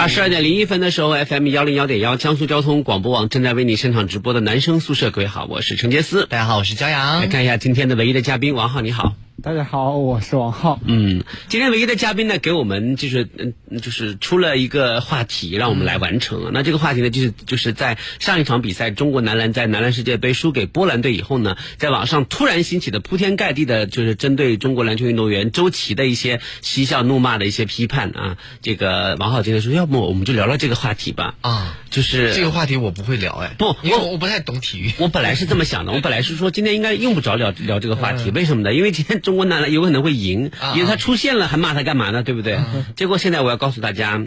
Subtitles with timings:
[0.00, 7.20] 二十二点零一分的时候，FM 幺零幺点幺，江苏交通广播网正在为你现场直播的男生宿舍，各位好，我是陈杰思，大家好，我是焦阳。
[7.20, 9.14] 来看一下今天的唯一的嘉宾王浩，你好。
[9.42, 10.80] 大家好，我是王浩。
[10.84, 16.50] 嗯，今天唯一的嘉宾呢，给我们就是嗯，就是出了一个话题，让我们来完成。
[16.52, 28.36] 那这个话题呢，就是就是在上一场比赛，中国男篮在男篮世界杯输给波兰队以后呢，在网上突然兴起的铺天盖地的，就是针对中国篮球运动员周琦的一些嬉笑怒骂的一些批判啊。
[28.60, 31.36] 这个王浩今天说，要不我们就聊聊这个话题吧。
[31.40, 34.92] 啊，就是这个话题我不会聊哎，不，因为我不太懂体育。
[34.98, 38.74] 我本来是这么想的，我本来是说今天应该用不着聊聊这个话题，为什么呢？
[38.74, 39.22] 因为今天。
[39.29, 42.22] 中国男篮有可能会赢，因为他出现了，还骂他干嘛呢？
[42.22, 42.58] 对不对？
[42.96, 44.24] 结果现在我要告诉大家，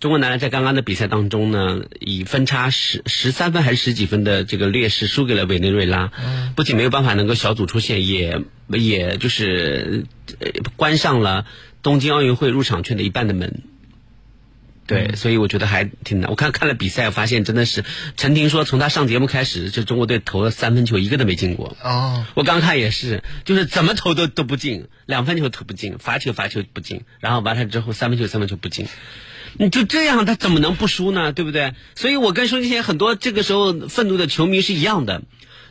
[0.00, 6.10] 中国男篮在刚刚的比赛当中呢，以分差十十三分还是十几分的这个劣势输给了委内瑞拉，
[6.56, 10.04] 不仅没有办法能够小组出线，也也就是
[10.76, 11.46] 关上了
[11.82, 13.62] 东京奥运会入场券的一半的门。
[14.86, 16.30] 对，所以我觉得还挺难。
[16.30, 17.84] 我看看了比赛，发现真的是
[18.16, 21.76] 陈婷说，从他上节目开始，就中国队投了三分球，一个都没进过。
[21.82, 28.86] 哦，我刚看也是，就是怎么投都都不进，两分球投不进，罚球罚球不进，然后完了之后三分球三分球不进，
[29.58, 31.32] 你就这样，他怎么能不输呢？
[31.32, 31.74] 对不对？
[31.94, 35.22] 所以我跟收音机前很多这个时候愤怒的球迷是一样的。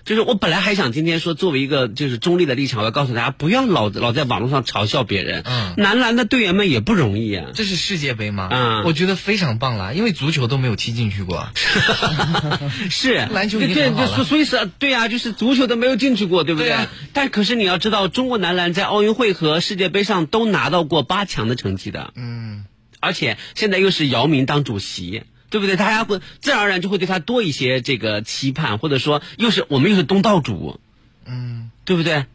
[0.06, 5.44] 就是我本来还想今天说，作为一个就是中立的立场，我要告诉大家，不要老老在网络上嘲笑别人。
[5.46, 7.48] 嗯，男篮的队员们也不容易啊。
[7.54, 8.50] 这是世界杯吗？
[8.52, 11.48] 嗯，我觉得非常棒了，因为足球都没有踢进去过。
[12.92, 16.76] 是 篮球对对，所以是对啊，就是足球都没有进去过，对不对？
[17.14, 22.12] 但可是你要知道，中国男篮在奥运会和世界杯上都拿到过八强的成绩的。
[22.16, 22.66] 嗯，
[23.00, 25.24] 而且现在又是姚明当主席。
[25.54, 25.76] 对不对？
[25.76, 30.80] 大家会自然而然就会对他多一些这个期盼，或者说又是我们又是东道主，
[31.28, 32.26] 嗯，对不对？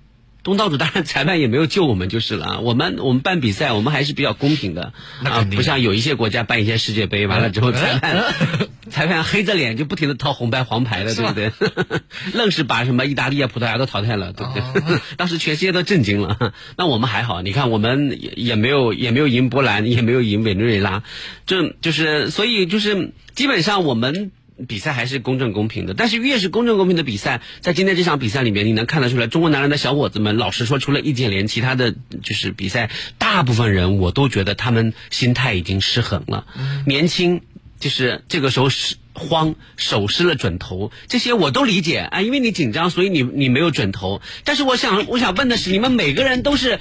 [0.44, 2.60] 东道主当然裁判也没有救我们就是了。
[2.60, 4.92] 我们我们办比赛，我们还是比较公平的
[5.24, 8.22] 啊，不像有一些国家办一些世界杯，完了之后裁判
[8.88, 11.52] 裁判黑着脸就不停的掏红牌黄牌的，对不对？
[12.34, 14.98] 愣是把什么意大利啊、葡萄牙都淘汰了，对不对？
[15.16, 16.52] 当时全世界都震惊了。
[16.76, 21.02] 那我们还好，你看我们也也没有也没有赢波兰，也没有赢委内瑞拉，
[21.46, 24.30] 就就是所以就是基本上我们。
[24.66, 36.44] 比赛还是公正公平的，但是越是公正公平的比赛，在今天这场比赛里面，你能看得出来，中国男篮的小伙子们，老实说，除了易建联，其他的就是比赛，大部分人我都觉得他们心态已经失衡了。
[36.86, 37.42] 年轻，
[37.78, 44.20] 就是这个时候是慌，手失了准头，这些我都理解啊，因为你紧张，所以你你没有准头。
[44.44, 46.78] 但是我想我想问的是，你们每个人都是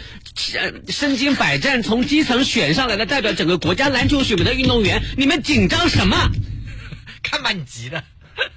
[0.88, 6.32] 身经百战，从基层选上来的，代表整个国家篮球水平的运动员，你们紧张什么？
[7.24, 8.04] 看把你急的，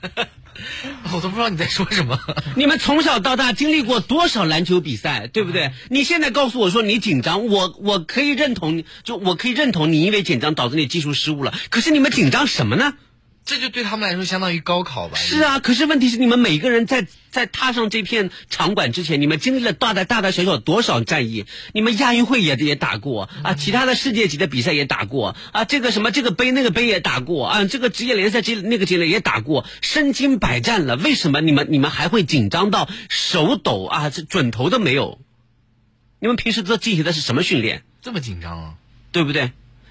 [1.14, 2.18] 我都不知道你在说什么。
[2.56, 5.72] 你们从小到大经历过多少篮球比赛，对不对？
[5.88, 11.54] 你现在告诉我说你紧张，我我可以认同，就我可以认同你因为紧张导致你技术失误了。
[11.70, 12.94] 可是你们紧张什么呢？
[13.50, 15.18] 这就对他们来说相当于高考吧？
[15.18, 21.46] 是啊，可是问题是你们每个人在在踏上这片场馆之前，你们经历了大大大大小小多少战役？
[21.74, 34.10] 你们亚运会也也打过啊，其他的世界级的比赛也打过啊，这个什么这个杯那个杯也打过啊，这个职业联赛这那个职业也打过，身经百战了，为什么你们你们还会紧张到手抖啊？
[34.10, 35.18] 这准头都没有？
[36.20, 37.82] 你们平时都进行的是什么训练？
[38.00, 38.74] 这么紧张啊？
[39.10, 39.50] 对不对？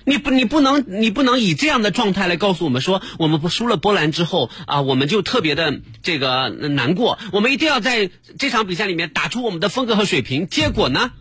[0.09, 7.19] 你不，你不能，你不能以这样的状态来告诉我们说，我们不输了波兰之后啊，我们就特别的这个难过。
[7.31, 8.09] 我们一定要在
[8.39, 10.47] 这场比赛里面打出我们的风格和水平。
[10.47, 11.11] 结果呢，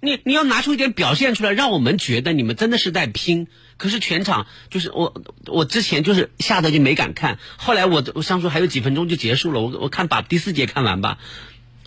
[0.00, 3.48] 你你要拿出一点表现出来，让我们觉得你们真的是在拼。
[3.76, 5.12] 可是全场就是我，
[5.46, 7.40] 我之前就是吓得就没敢看。
[7.56, 11.18] 后来我我上说还有几分钟就结束了，我我看把第四节看完吧。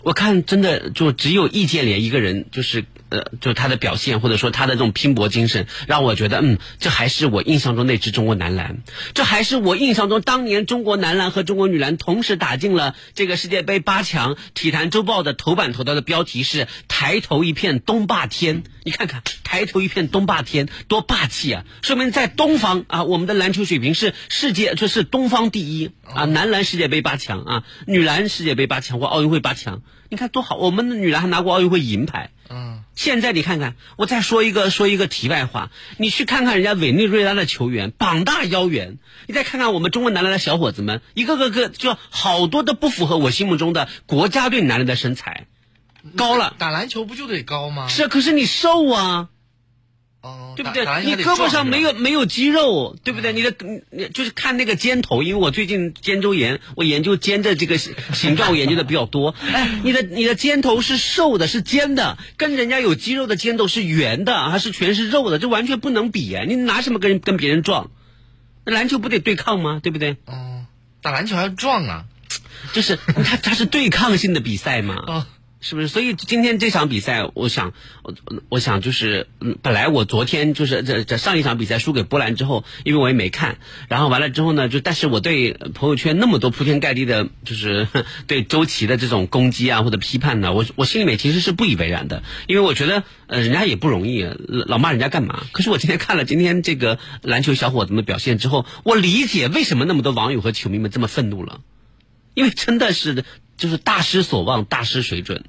[0.02, 8.78] 我看真的就只有易建联一个人，就是呃，就他的表现或者说他的这种拼搏精神，让我觉得嗯，这还是我印象中那支中国男篮，
[9.14, 14.36] 这还是我印象中当年中国男篮和中国女篮同时打进了这个世界杯八强。
[14.54, 21.64] 体坛周报的头版头条的标题是“抬头一片东霸天”，你看看“抬头一片东霸天”多霸气啊！
[21.82, 26.24] 说明在东方啊，我们的篮球水平是世界，这是东方第一啊！
[26.26, 29.82] 男篮世界杯八强啊，女篮世界杯八强或奥运会八强。
[30.10, 32.30] 你看多好，我们的女篮还拿过奥运会银牌。
[32.50, 38.98] 嗯，现在你看看，我再说一个说一个题外话，你去看看人家委内瑞拉的球员，膀大腰圆，
[39.28, 45.46] 你再看看我们中国男篮的小伙子们，一个个个就好多都不符合我心目中的国家队男人的身材，
[46.16, 47.86] 高了打篮球不就得高吗？
[47.86, 49.28] 是，可是你瘦啊。
[50.22, 53.32] 哦，对不对你胳膊上没有没有肌肉，对不对？
[53.32, 59.34] 你的你你就是看那个肩头，因为我最近肩周炎，我研究肩的这个形形状，我研究的比较多。
[59.52, 66.44] 哎，你的你的肩头是瘦的，是尖的，跟人家有肌肉的肩头是圆的，还是全是肉的，这完全不能比啊！
[66.46, 67.90] 你拿什么跟人跟别人撞？
[68.66, 69.80] 那篮球不得对抗吗？
[69.82, 70.18] 对不对？
[70.26, 70.66] 哦，
[71.00, 72.04] 打篮球还要撞啊。
[72.74, 75.02] 就是它它是对抗性的比赛嘛。
[75.06, 75.26] 哦，
[75.60, 75.88] 是不是？
[75.88, 78.14] 所以今天这场比赛，我想，我
[78.48, 79.28] 我想就是，
[79.60, 83.58] 本来我昨天就是这这上一场比赛输给波兰之后，因为我也没看，
[83.88, 87.86] 然后完了之后呢，就但是我对朋友圈那么多铺天盖地的，就是
[88.26, 95.42] 对周琦的这种攻击啊或者批判呢，我我心里面其实是不以为然的，因为我觉得呃人家也不容易，老骂人家干嘛？
[95.52, 101.60] 可是我今天看了今天这个篮球小伙子们表现之后，我理解为什么那么多网友和球迷们这么愤怒了。
[102.32, 103.24] 因为真的是
[103.60, 105.44] 就是大失所望，大失水准，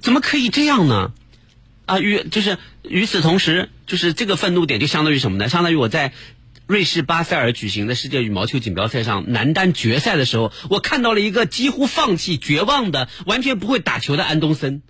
[0.00, 1.12] 怎么可以这样呢？
[1.84, 5.48] 啊，与就是与此同时，就是这个愤怒点就相当于什么呢？
[5.48, 6.12] 相当于我在
[6.66, 14.82] 瑞士巴塞尔举行的世界羽毛球锦标赛上男单决赛的时候，我看到了一个几乎放弃、绝望的、完全不会打球的安东森。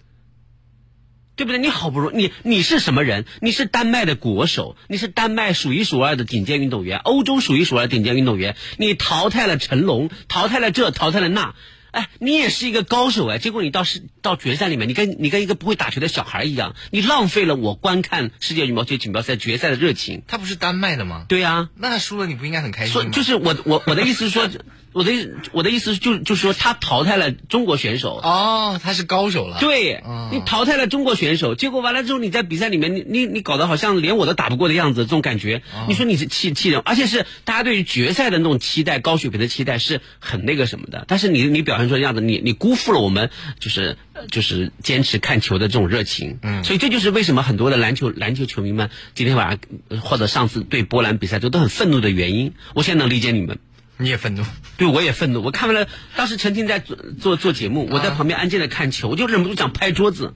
[1.34, 1.58] 对不对？
[1.58, 3.24] 你好不容易，你你是什么人？
[3.40, 8.56] 你是丹麦的国手，你是丹麦数一数二的顶尖运动员，欧洲数一数二顶尖运动员。
[8.76, 11.54] 你淘汰了成龙，淘汰了这，淘汰了那，
[11.92, 13.38] 哎，你也是一个高手哎。
[13.38, 20.22] 结果你到是到决赛里面，你跟你跟一个不会打球的小孩一样，你浪费了我观看世界羽毛球锦标赛决赛的热情。
[20.26, 21.26] 他不是丹麦的吗？
[21.28, 23.02] 对呀、那他输了，你不应该很开心吗？
[23.02, 24.48] 所就是我我我的意思是说，
[24.92, 28.16] 我的意我的意思就就是说他淘汰了中国选手。
[28.16, 41.04] 哦，他是高手了。，对哦，你淘汰了中国选手，结果完了之后，你在比赛里面，你你你搞得好像连我都打不过的样子，这种感觉，你说你是气气人，而且是大家对于决赛的那种期待，高水平的期待是很那个什么的。
[41.06, 43.30] 但是你你表现出的样子，你你辜负了我们
[43.60, 46.38] 就是呃就是坚持看球的这种热情。
[46.42, 49.58] 嗯，所以这就是为什么很多的篮球篮球球迷们今天晚上
[49.88, 52.54] 呃或者上次对波兰比赛都都很愤怒的原因。
[52.74, 53.58] 我现在能理解你们。
[53.98, 54.42] 你也愤怒。
[54.78, 55.42] 对，我也愤怒。
[55.42, 60.34] 我看完了，当时陈婷在做做做节目，我在旁边安静的看球，我就忍不住想拍桌子。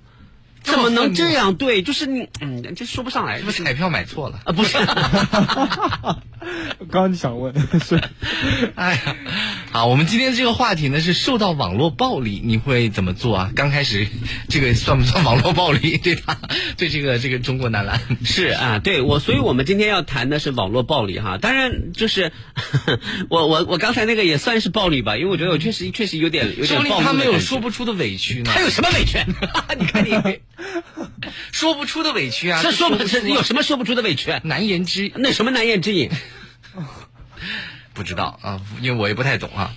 [0.67, 1.55] 怎么能这样？
[1.55, 4.41] 对， 就是你，嗯，这说不上来是不是彩票买错了？
[4.45, 4.77] 啊，不是。
[6.91, 8.01] 刚刚就想问，是
[8.77, 9.17] 哎呀，
[9.73, 13.51] 好，我们今天这个话题呢是受到网络暴力，你会怎么做啊？
[13.57, 14.07] 刚开始
[14.49, 15.99] 这个算不算网络暴力？
[15.99, 16.39] 对他，
[16.77, 21.39] 对这个这个中国男篮是啊，对我，所以我们今天要谈的是网络暴力哈。
[21.39, 22.31] 当然，就是
[23.29, 28.53] 我我我刚才那个也算是暴力吧，因为我觉得我确实确实有点有点暴力他没有说不出的委屈呢。
[28.55, 29.19] 他有什么委屈？
[29.81, 30.11] 你看你
[31.53, 32.61] 说不出的委屈啊？
[32.63, 34.31] 这说不出是有什么说不出的委屈？
[34.31, 36.11] 啊难言之那什么难言之隐？
[37.95, 39.75] 不知道啊，因为我也不太懂啊。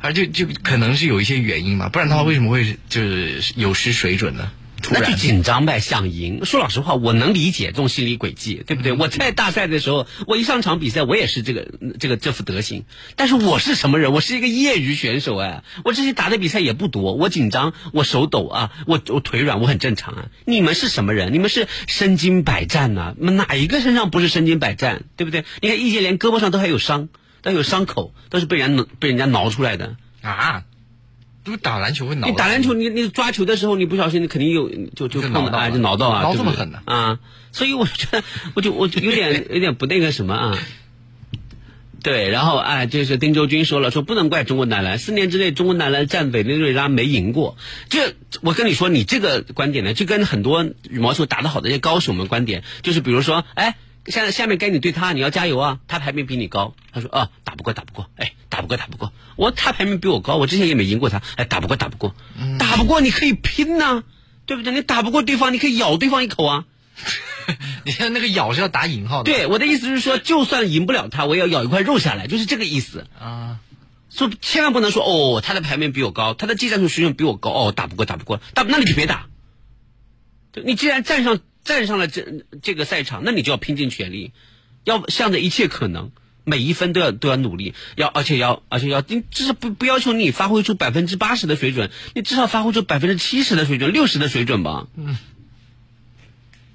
[0.00, 4.50] 而就就可能是有一些原因吧，不然的话为什么会就是有失水准呢？
[4.82, 6.44] 突那就紧张呗，想赢。
[6.44, 8.92] 说老实话，我能理解这种心理轨迹，对不对？
[8.92, 11.68] 我在大赛的时候，我一上场比赛，我也是这个
[11.98, 12.84] 这个这副德行。
[13.16, 14.12] 但是我是什么人？
[14.12, 20.26] 我是一个业余选手哎，我这些打的比赛也不多，我紧张，我手抖啊，我我腿软，我很正常啊。
[20.44, 21.32] 你们是什么人？
[21.32, 25.04] 你们是身经百战呐、哪一个身上不是身经百战？
[25.16, 25.44] 对不对？
[25.60, 27.08] 你看易建联胳膊上都还有伤，
[27.42, 29.96] 都有伤口，都是被人家被人家挠出来的。
[30.22, 30.64] 啊，
[31.44, 32.28] 不是打篮球会挠？
[32.28, 37.18] 你打篮球，你你抓球的时候，你不小心，你肯定有就就就碰到啊，就挠到啊，挠这么狠的啊！
[37.50, 38.22] 所以我觉得，
[38.54, 40.58] 我就我就有点有点不那个什么啊。
[42.02, 47.56] 对，然后哎，就是丁周军说了，说不能怪中国男篮，四年之内中国男篮战委内瑞拉没赢过。
[47.88, 56.74] 这我跟你说，你这个观点呢，就跟很多羽毛球打得好的一些高手们观点，就是比如说，哎，现在下面该你对他，你要加油啊，他排名比你高。
[56.92, 59.12] 他说啊，打不过，打不过，哎，打不过，打不过。
[59.36, 62.14] 我他排名比我高，我之前也没赢过他，哎，打不过，打不过，
[62.58, 64.04] 打不过你可以拼呐、
[64.46, 64.72] 对不对？
[64.72, 66.64] 你打不过对方，你可以咬对方一口啊。
[67.84, 69.32] 你看那个咬是要打引号的。
[69.32, 73.06] 对，我的意思是说，就算赢不了他，我也要咬一块肉下来，就是这个意思。
[73.18, 73.58] 啊，
[74.10, 79.26] 说千万不能说哦，他的排名比我高，他的技战术水准比我高，哦，打不过，打不过，打那你就别打。
[80.52, 84.32] 对你既然站上站上了这这个赛场，那你就要拼尽全力，
[84.84, 86.10] 要向着一切可能，
[86.44, 94.86] 每一分都要都要努力，要而且要而且要，你至少不不要求你发挥出百分之八十的水准，你至少发挥出百分之七十的水准，六十的水准吧。
[94.96, 95.16] 嗯。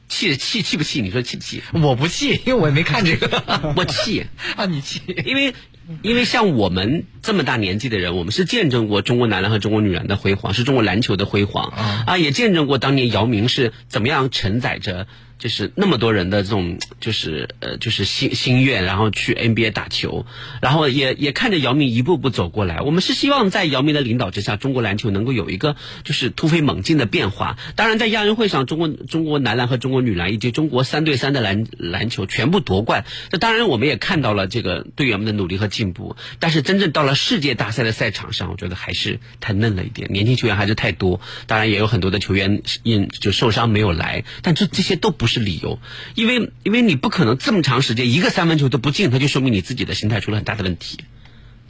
[0.09, 1.01] 气气气不气？
[1.01, 1.61] 你说气不气？
[1.73, 3.73] 我不气，因为我也没看这个。
[3.75, 4.25] 我气
[4.55, 5.01] 啊，你气？
[5.25, 5.53] 因为
[6.01, 11.73] 因为像我们这么大年纪的人，我们是见证过中国男篮和中国女篮的辉煌，是中国篮球的辉煌
[12.05, 15.07] 啊，也见证过当年姚明是怎么样承载着。
[15.39, 20.25] 就是那么多人的这种，就是呃，就是心心愿，然后去 NBA 打球，
[20.61, 22.81] 然后也也看着姚明一步步走过来。
[22.81, 27.55] 我们是希望在姚明的领导之下，中国篮球能够有一个就是突飞猛进的变化。
[27.75, 33.05] 当然，在亚运会上，中国中国男篮和中国女篮以及中国三对三的篮篮球全部夺冠。
[33.29, 36.15] 这当然我们也看到了这个队员们的努力和进步。
[36.39, 41.21] 但是真正到了世界大赛的赛场上，我觉得还是太嫩了一点，年轻球员还是太多。
[41.45, 45.26] 当然也有很多的球员因就受伤没有来，但这这些都不。
[45.27, 45.79] 是理由，
[46.15, 50.97] 因为因为你不可能这么长时间一个三分球都不进，他就说明你自己的心态出了很大的问题。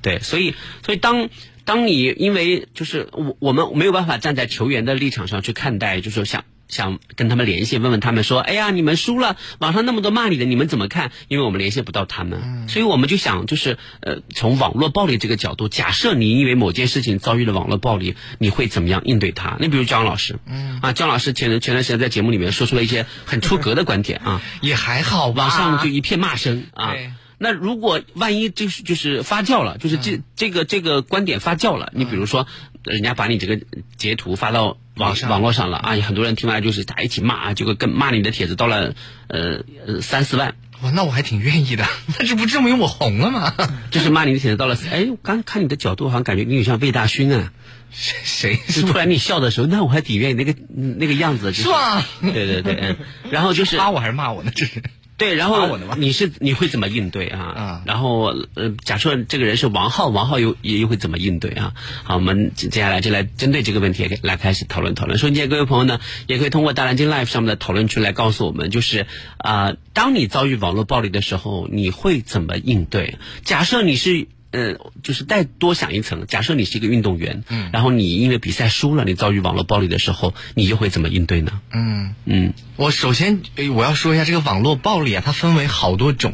[0.02, 1.30] 对，所以所以当
[1.66, 6.46] 当你因为就是我我们没有办法站在球员的立场上去看待，就是说想。
[6.68, 19.58] 想跟他们联系，问问他们说：“哎呀，你们输了，网上那么多骂你的，你们怎么看？”因为我们联系不到他们，所以我们就想，就是呃，从网络暴力这个角度，假设你因为某件事情遭遇了网络暴力，你会怎么样应对他？
[19.60, 26.94] 你比如姜老师，嗯，啊，姜老师前前段时间在节目里面说出了一些很出格的观点啊， 也还好吧，网上就一片骂声啊。
[27.40, 32.48] 那如果万一就是就是发酵了，就是这这个这个观点发酵了，你比如说，
[32.88, 33.60] 人家把你这个
[33.98, 38.94] 截图发到网网络上了啊，很多人听完就是大家一起骂啊，结果跟骂你的帖子到了
[39.28, 41.86] 呃呃三四万，哇，那我还挺愿意的，
[42.20, 43.54] 那这不证明我红了吗？
[43.92, 47.52] 就是骂你的帖子到了，哎，刚看你的角度好像感觉你有像魏大勋啊，
[47.92, 48.60] 谁？
[48.68, 52.04] 是突然你笑的时候，那我还挺愿意那个那个样子，是吧？
[52.22, 52.98] 对对对，嗯，
[53.32, 54.52] 然后就是骂我还是骂我呢？
[54.56, 54.82] 这是。
[55.18, 57.40] 对，然后你是你会怎么应对啊？
[57.40, 61.74] 啊，然后呃，假设这个人是王浩，王浩又又会怎么应对啊？
[62.04, 65.18] 好，我们接下来就来针对这个问题来开始讨论讨论。
[65.18, 69.08] 收音机各位朋友呢，也可以通过大蓝鲸 Live 上面的讨论区来告诉我们，就是
[69.38, 73.18] 啊，当你遭遇网络暴力的时候，你会怎么应对？
[73.44, 74.28] 假设你是。
[74.58, 81.62] 嗯，就是再多想一层，假设你是一个运动员，嗯，然后你因为比赛输了，你遭遇网络暴力的时候，你又会怎么应对呢？
[81.72, 83.42] 嗯嗯，我首先
[83.76, 86.34] 我要说一下这个网络暴力啊，它分为好多种。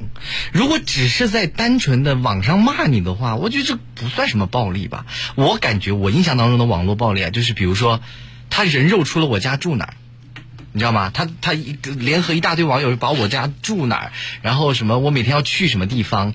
[0.53, 5.05] 如果只是在单纯的网上骂你的话，我觉得这不算什么暴力吧。
[5.35, 8.01] 我感觉我印象当中的网络暴力啊，就是比如说
[8.49, 9.93] 他人肉出了我家住哪儿。
[10.73, 11.11] 你知道吗？
[11.13, 14.11] 他他一个联合一大堆网友，把我家住哪儿，
[14.41, 16.33] 然后什么我每天要去什么地方，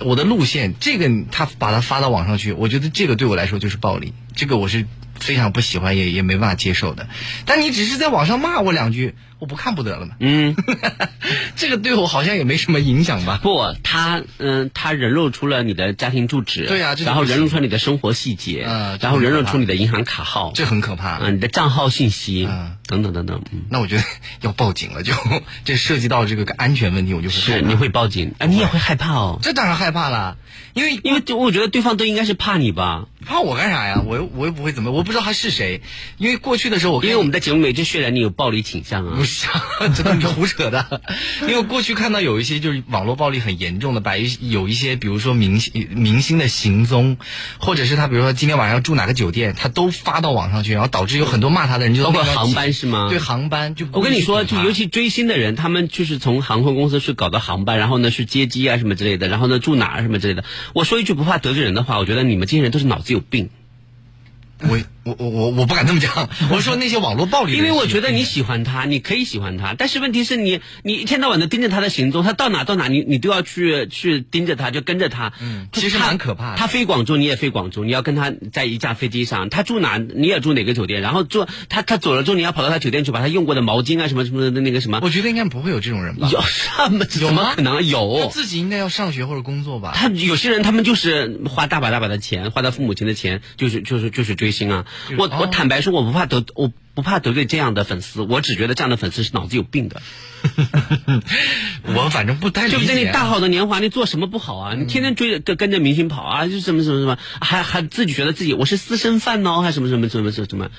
[0.00, 4.86] 我的路线，这个他把它发到网上去，我觉得这个对我来说就是暴力，这个我是
[5.20, 7.08] 非常不喜欢，也也没办法接受的。
[7.44, 9.14] 但你只是在网上骂我两句。
[9.44, 10.16] 我不看不得了嘛。
[10.20, 10.56] 嗯，
[11.54, 13.38] 这个对我好像也没什么影响吧？
[13.42, 21.18] 不，他嗯，他人肉出了你的家庭住址，对呀，然后人肉出你的生活细节，嗯，然后人肉出你的银行卡号，这很可怕。
[21.18, 23.42] 嗯，你的账号信息，嗯，等等等等。
[23.68, 24.02] 那我觉得
[24.40, 25.12] 要报警了，就
[25.66, 29.38] 这涉及到这个安全问题，我就是你会报警，啊，你也会害怕哦。
[29.42, 30.38] 这当然害怕了，
[30.72, 33.04] 因为因为我觉得对方都应该是怕你吧？
[33.26, 34.02] 怕我干啥呀？
[34.06, 35.82] 我又我又不会怎么，我不知道他是谁。
[36.16, 39.16] 因为过去的时候，我因为我们在节目里就渲染你有暴力倾向啊。
[39.94, 41.02] 这都是胡扯的，
[41.48, 47.16] 因为过去看到有一些就是网络暴力很严重的，把一有一些比如说明星明星的行踪，
[47.58, 53.08] 或者是他比如说今天晚上要住哪个酒店，他都发到网上去，然后导致有很多骂他的人就包括航班是吗？
[53.10, 60.44] 对航班就我跟你说，就尤其追星的人，他们就是从航空公司去搞的航班，然后呢去接机啊什么之类的，然后呢住哪儿什么之类的。
[60.72, 63.50] 我说一句不怕得罪人的话，我觉得你们这些人都是脑子有病。
[64.60, 75.32] 我我我我我不敢这么讲， 我说那些网络暴力，因为我觉得你喜欢他，你可以喜欢他，但是问题是你你一天到晚的盯着他的行踪，他到哪到哪，你你都要去去盯着他，就跟着他。
[75.40, 76.56] 嗯，其实蛮可怕的。
[76.56, 79.50] 他飞广州，你也飞广州，你要跟他在一架飞机上。
[79.50, 85.00] 他住哪，你也住哪个酒店，然后住他他走了之后，你要跑到他酒店去，把他用过的毛巾啊什么什么的那个什么。
[85.02, 86.28] 我觉得应该不会有这种人吧？
[86.32, 87.04] 有什么？
[87.04, 88.30] 怎么可能有？
[88.32, 89.92] 自己应该要上学或者工作吧？
[89.94, 94.86] 他有些人他们就是花大把大把的钱，花他父母亲的钱，就是就是就是追星啊。
[95.18, 100.02] 我我坦白说，我不怕得我不怕得罪这样的粉丝，我只觉得这样的粉丝是脑子有病的。
[101.82, 104.74] 我反正不太就在你大好的年华，你做什么不好啊？
[104.74, 110.70] 你天天追着跟跟着明星跑啊，就什么什么什么，还还自己觉得自己我是私生饭呢，还什么什么什么什么什么。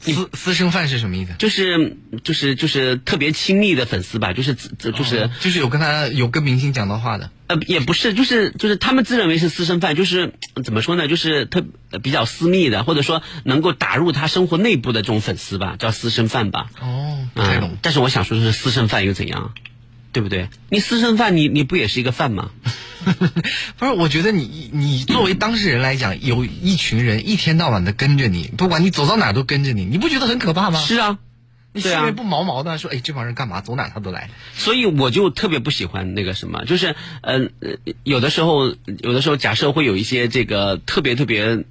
[0.00, 1.32] 私私生饭是什么意思？
[1.38, 7.30] 就是就是就是特别亲密的粉丝吧，就是就是就是有跟他有跟明星讲到话的。
[7.48, 11.08] 呃，也不是，就是就是他们自认为是私生饭，就是怎么说呢？
[11.08, 11.64] 就是特
[12.02, 16.70] 比较私密的，或者说能够打入他生活内部的这种粉丝吧，叫私生饭吧。
[16.80, 17.76] 哦，不太懂。
[17.80, 19.54] 但是我想说的是，私生饭又怎样？
[20.12, 20.48] 对不对？
[20.68, 22.50] 你私生饭，你你不也是一个饭吗？
[23.78, 30.78] 不是，我觉得你你作为当事人来讲，有一群人一天到晚的跟着你，不管你走到哪都跟着你，你不觉得很可怕吗？
[30.80, 31.18] 是啊。
[31.72, 33.60] 你对啊心里面不毛毛的说，哎，这帮人干嘛？
[33.60, 34.30] 走哪他都来。
[34.54, 41.64] 所以我就特别不喜欢那个什么，就是呃，呃有的时候，有的时候假设会有一些这个特别特别。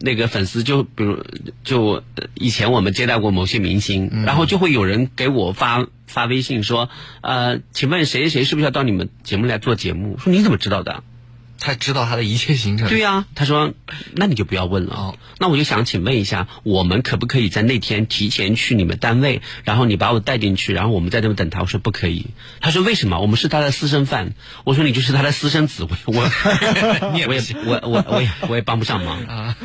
[0.00, 1.24] 那个粉丝就比如
[1.64, 6.90] 就呃以前我们接待过某些明星，然后就会有人给我发发微信说，
[7.20, 10.18] 呃，请问谁谁谁是不是要到你们节目来做节目？
[10.18, 11.02] 说你怎么知道的？
[11.62, 12.88] 他知道他的一切行程。
[12.88, 13.72] 对呀、他说，
[14.14, 14.94] 那你就不要问了。
[14.96, 21.62] 哦那我就想请问一下，我们可不可以在那天提前去你们单位，然后你把我带进去，然后我们在那边等他？
[21.62, 22.26] 我说不可以。
[22.60, 23.18] 他说为什么？
[23.18, 24.34] 我们是他的私生饭。
[24.64, 26.22] 我说你就是他的私生子，我我
[27.26, 29.56] 我也我我我也我也帮不上忙啊，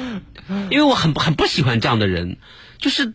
[0.71, 2.37] 因为我很很不喜欢这样的人，
[2.79, 3.13] 就是。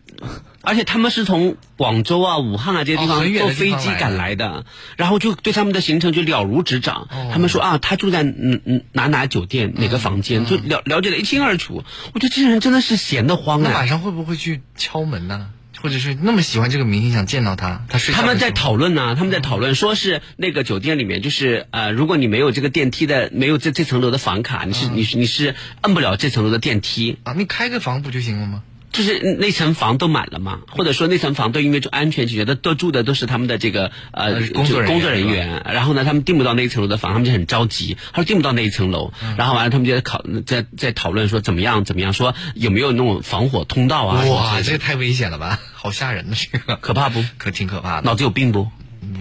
[0.65, 4.65] 而且他们是从广州啊、武汉啊这些地方哦坐飞机赶来的，
[4.95, 7.09] 然后就对他们的行程就了如指掌。
[7.33, 11.83] 他们说啊，他住在嗯嗯哪哪酒店哪个房间，就了了解的一清二楚。
[12.13, 13.69] 我觉得这些人真的是闲得慌啊！
[13.69, 15.49] 那晚上会不会去敲门呢？
[15.81, 27.17] 或者是那么喜欢这个明星，想见到他，他睡他们在讨论呢，他们在讨论，说是那个酒店里面，就是呃，如果你没有这个电梯的，没有这这层楼的房卡，你是你是你是摁不了这层楼的电梯。
[27.23, 28.63] 啊，你开个房不就行了吗？
[28.93, 44.23] 就是那层房都满了嘛，或者说那层房都因为就安全起见，都都住的都是他们的这个呃呃工作人员工作人员，然后呢，他们订不到那一层楼的房，他们就很着急，他说订不到那一层楼，嗯然后完了他们就在考在在讨论说怎么样怎么样，说有没有那种防火通道啊？
[44.25, 47.25] 哇，这个太危险了吧， 好吓人的这个，可怕不？
[47.37, 48.03] 可挺可怕的。
[48.03, 48.69] 脑子有病不？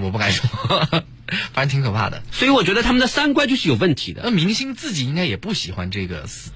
[0.01, 0.49] 我不敢说，
[1.53, 2.23] 反正挺可怕的。
[2.31, 4.23] 所以我觉得他们的三观就是有问题的。
[4.25, 6.51] 那明星自己应该也不喜欢这个私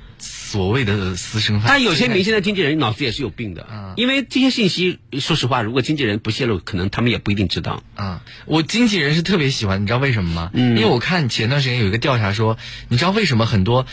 [0.47, 1.69] 所谓的私生饭。
[1.69, 7.83] 但有些明星的经纪人脑子也是有病的，嗯因为这些信息，说实话，如果经纪人不泄露，可能他们也不一定知道。
[7.95, 10.51] 啊，我经纪人是特别喜欢，你知道为什么吗？
[10.55, 12.57] 嗯因为我看前段时间有一个调查说，
[12.89, 13.87] 你知道为什么很多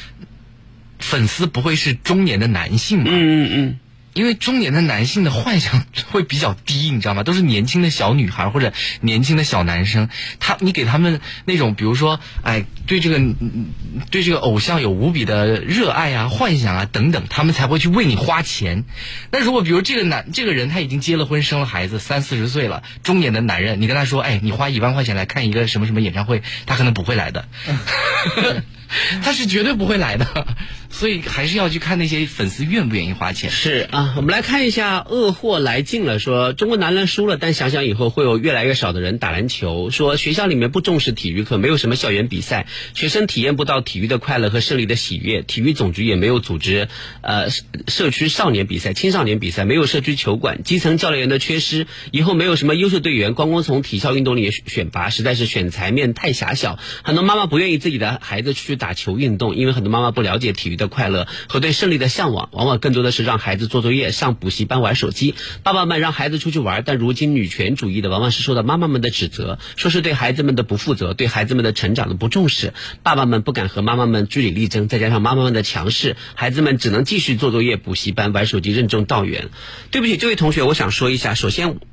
[0.99, 3.05] 粉丝不会是中年的男性吗？
[3.07, 3.79] 嗯嗯
[4.13, 7.23] 因为中年的男性的幻想会比较低，你知道吗？
[7.23, 13.71] 都是年轻的小女孩或者年轻的小男生，他你给他们那种，比如说，哎，对这个嗯
[14.11, 18.83] 对这个偶像有无比的热爱啊、幻想啊等等，他们才会去为你花钱。
[19.31, 27.47] 那如果比如这个男这个人他已经结了婚、生了孩子，三四十岁了，中年的男人，你跟他说，哎，你花一万块钱来看一个什么什么演唱会，他可能不会来的。
[29.23, 30.47] 他是绝对不会来的，
[30.89, 33.49] 所以还是要去看那些粉丝愿不愿意花钱。
[33.51, 39.89] 是啊，我们来看一下恶货来劲了，说中国男篮输了，但想想以后会有越来越少的人打篮球。
[39.89, 45.41] 说学校里面不重视体育课，没有什么校园比赛，学生体验不到体育的快乐和胜利的喜悦。
[45.41, 46.87] 体育总局也没有组织
[47.21, 47.49] 呃
[47.87, 56.77] 社区少年比赛、青少年比赛，没有社区球馆，基层教练员的缺失，以后没有什么优秀队员，光光从体校运动里选拔，实在是选材面太狭小。
[57.03, 65.35] 很多妈妈不愿意自己的孩子去打球运动，因为很多妈妈不了解体育的快乐和对胜利的向往，往往更多的是让孩子做作业、上补习班、玩手机。
[65.63, 72.73] 爸爸们让孩子出去玩，但如今女权主义的往往是受到妈妈们的指责，说是对孩子们的不负责，对孩子们的成长的不重视。
[73.03, 79.47] 爸爸们不敢和妈妈们据理力争，再加上妈妈们的强势，孩子们只能继续做作业、补习班、玩手机，任重道远。
[79.91, 81.92] 对不起，这位同学，我想说一下，首先。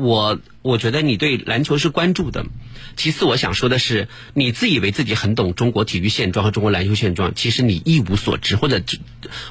[0.00, 2.46] 我我觉得你对篮球是关注的，
[2.96, 8.98] 其次我想说的是，你自以为自己很懂中国体育现状和中国篮球现状，其实你一无所知，或者只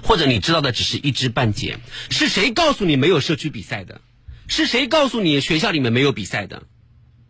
[0.02, 1.80] 或者你知道的只是一知半解。
[2.10, 4.02] 是谁告诉你没有社区比赛的？
[4.48, 6.64] 是谁告诉你学校里面没有比赛的？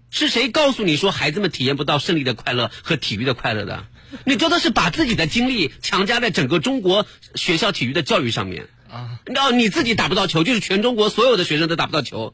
[0.10, 3.86] 是谁告诉你说孩子们体验不到胜利的快乐和体育的快乐的？
[4.26, 7.06] 你真的是把自己的精力强加在整个中国
[7.36, 9.20] 学校体育的教育上面啊！
[9.36, 12.34] 哦，你自己打不到球，就是全中国所有的学生都打不到球。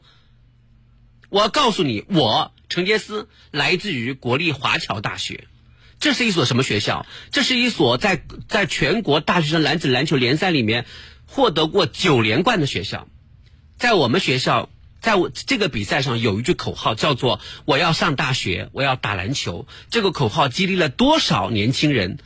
[1.28, 5.46] 我要告诉你，我陈杰思来自于国立华侨大学，
[5.98, 7.06] 这是一所什么学校？
[7.30, 10.86] 这是一所在在全国大学生男子篮球联赛里面
[11.26, 13.08] 获得过九连冠的学校。
[13.76, 19.66] 在我们学校，在我这个比赛上有一句口号叫做“我要上大学，我要打篮球”。
[19.90, 22.18] 这个口号激励了多少年轻人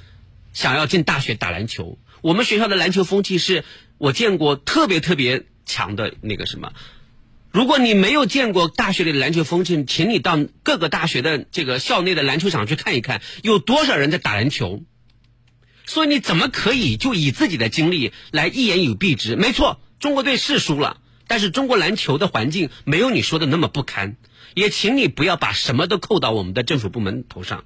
[0.53, 1.99] 想要进大学打篮球？
[2.21, 3.65] 我们学校的篮球风气是
[3.99, 6.73] 我见过特别特别强的那个什么。
[7.53, 14.83] 如果你没有见过大学里的篮球风气，请你到各个大学的这个校内的篮球场去看一看，有多少人在打篮球。
[15.85, 19.35] 所以你怎么可以就以自己的经历来一言以蔽之？
[19.35, 24.17] 没错，中国队是输了，但是中国篮球的环境没有你说的那么不堪。
[24.55, 27.65] 也请你不要把什么都扣到我们的政府部门头上，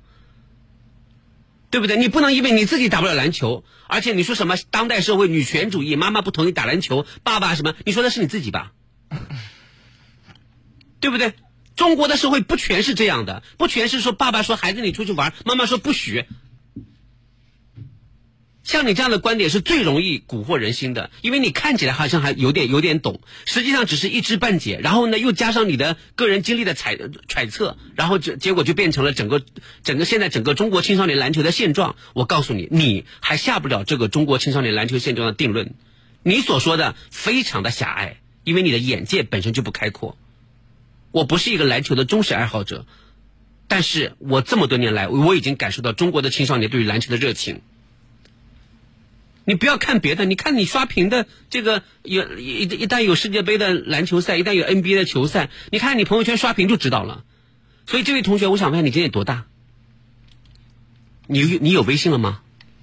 [1.70, 1.96] 对不对？
[1.98, 7.74] 你不能因为你自己打不了篮球，而且你说什么当代社会女权主义，妈妈不同意打篮球，爸爸什么？
[7.84, 8.72] 你说的是你自己吧？
[11.04, 11.34] 对不对？
[11.76, 16.24] 中国的社会不全是这样的，不全是说爸爸说孩子你出去玩，妈妈说不许。
[18.62, 24.80] 像你这样的观点是最容易蛊惑人心的，因为你看起来好像还有点有点懂，实际上只是一知半解。
[24.82, 29.42] 然后呢，又加上你的个人经历的揣揣测，然后结结果就变成了整个
[29.82, 31.96] 整个现在整个中国青少年篮球的现状。
[32.14, 35.74] 我告诉你，你还下不了这个中国青少年篮球现状的定论。
[36.22, 40.16] 你所说的非常的狭隘，因为你的眼界本身就不开阔。
[41.14, 42.86] 我不是一个篮球的忠实爱好者，
[43.68, 47.60] 但是我这么多年来，我已经感受到中国的青少年对于篮球的热情。
[49.44, 57.24] 你不要看别的，你看你刷屏的这个有一一旦有世界杯的篮球赛，一旦有 NBA 的球赛，你看你朋友圈刷屏就知道了。
[57.86, 59.44] 所以这位同学，我想问下你今年多大？
[61.28, 62.42] 你你有微信了吗？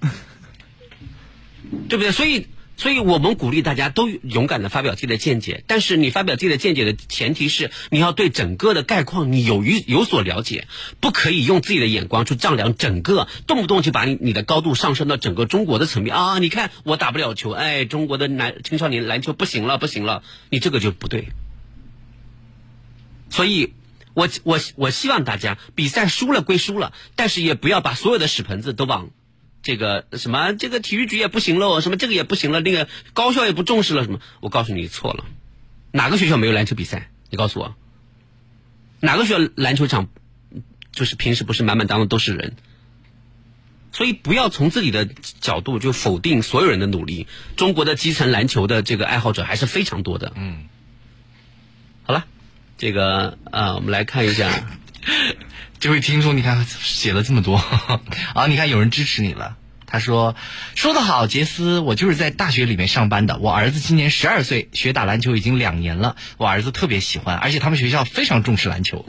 [1.90, 2.12] 对不对？
[2.12, 2.46] 所以。
[2.76, 10.66] 所以我们鼓励大家都勇敢的发表自己的见解，但是你发表自己的见解的前提是你要对整个的概况你有于有所了解，
[10.98, 16.38] 不可以用自己的眼光去丈量整个，动不动就把你你的高度上升到整个中国的层面啊！
[16.38, 21.28] 你看我打不了球，哎，中国的男青少年篮球不行了，不行了，你这个就不对。
[23.30, 23.74] 所以，
[24.14, 29.10] 我我我希望大家比赛输了归输了，但是也不要把所有的屎盆子都往。
[29.62, 34.18] 这个什么，这个体育局也不行喽，什么这个也不行了，那个高校也不重视了，什么？
[34.40, 35.24] 我告诉你错了，
[35.92, 37.10] 哪个学校没有篮球比赛？
[37.30, 37.76] 你告诉我，
[39.00, 40.08] 哪个学校篮球场
[40.90, 42.56] 就是平时不是满满当当都是人？
[43.92, 45.06] 所以不要从自己的
[45.40, 47.26] 角度就否定所有人的努力。
[47.56, 50.32] 中国的基层篮球的这个爱好者还是非常多的。
[50.34, 50.64] 嗯，
[52.02, 52.24] 好了，
[52.78, 54.66] 这个啊，我们来看一下。
[55.82, 57.56] 这位听众，你看写了这么多
[58.36, 58.46] 啊！
[58.46, 59.56] 你看有人支持你了。
[59.84, 60.36] 他说
[60.76, 63.36] ：“说得好，杰斯，我就是在大学里面上班的。
[63.38, 66.14] 我儿子今年十二岁，学打篮球已经两年了。
[66.36, 69.06] 我儿子特别喜欢，而且他们学校非常重视篮球。”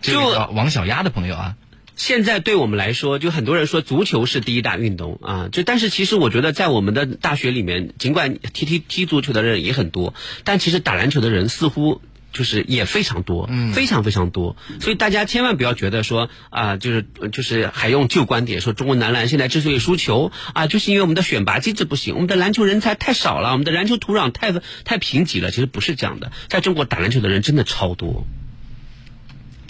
[0.00, 0.18] 就
[0.54, 1.56] 王小丫的朋友啊。
[1.94, 5.48] 现在对我们来说，就很多人说足球是第一大运动啊。
[5.52, 12.00] 就但是其实我觉得，在我们的大学里面，尽管踢踢踢足球的人也很多，但其实打篮球的人似乎。
[12.32, 24.52] 就是也非常多，非常非常多，所以大家千万不要觉得说啊，就是就是还用旧观点说中国男篮现在之所以输球啊，就是因为我们的选拔机制不行，我们的篮球人才太少了，我们的篮球土壤太
[24.84, 25.50] 太贫瘠了。
[25.50, 28.26] 其实不是这样的，在中国打篮球的人真的超多。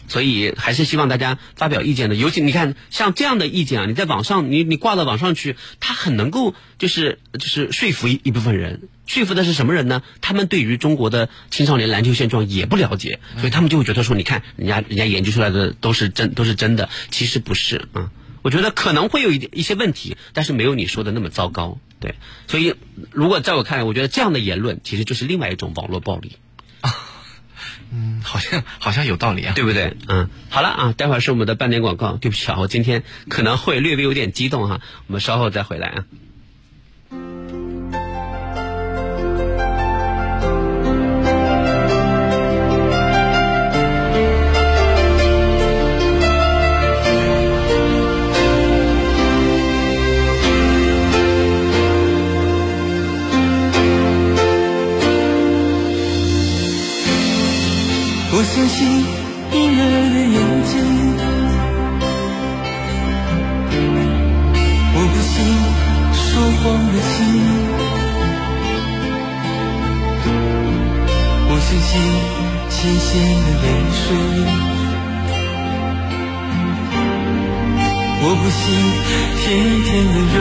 [0.08, 10.02] 所以还是希望大家发表意见的，尤其你看像这样的意见啊，你在网上你你挂到网上去，他很能够就是就是说服一一部分人，说服的是什么人呢？
[10.20, 18.10] 他们对于中国的青少年篮球现状也不了解，所以他们就会觉得说，你看人家人家研究出来的都是真都是真的，其实不是啊。
[18.42, 21.78] 我觉得可能会有一点一些问题，但是没有你说的那么糟糕。
[22.00, 22.16] 对，
[22.48, 22.74] 所以
[23.12, 26.32] 如果在我看来，我觉得这样的言论其实就是另外一种网络暴力。
[27.92, 29.96] 嗯，好像好像有道理啊，对不对？
[30.08, 32.16] 嗯，好了啊，待会儿是我们的半点广告。
[32.16, 36.04] 对不起啊，我今天可能会略微有点激动哈，我们稍后再回来啊。
[58.34, 58.78] 我相信
[59.52, 60.72] 婴儿的眼睛，
[64.94, 65.34] 我不信
[66.14, 66.20] 说
[66.56, 67.12] 谎的心，
[71.46, 71.90] 我相信
[72.70, 73.10] 新鲜
[73.44, 73.64] 的泪
[74.00, 74.02] 水，
[78.22, 78.60] 我不信
[79.42, 79.44] 甜
[79.84, 80.36] 甜的柔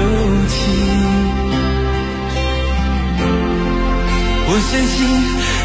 [0.47, 0.59] 情，
[4.47, 4.97] 我相信。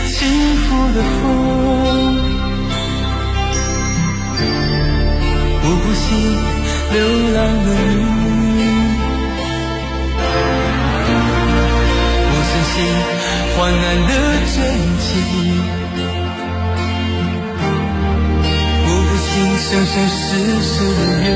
[0.08, 0.24] 幸
[0.56, 1.26] 福的风，
[5.68, 6.06] 我不信
[6.92, 6.96] 流
[7.34, 7.68] 浪的
[8.54, 8.60] 你，
[12.30, 12.74] 我相信
[13.56, 14.10] 患难的
[14.54, 14.56] 真
[15.02, 15.04] 情，
[18.86, 20.22] 我不信生生世
[20.62, 21.26] 世的缘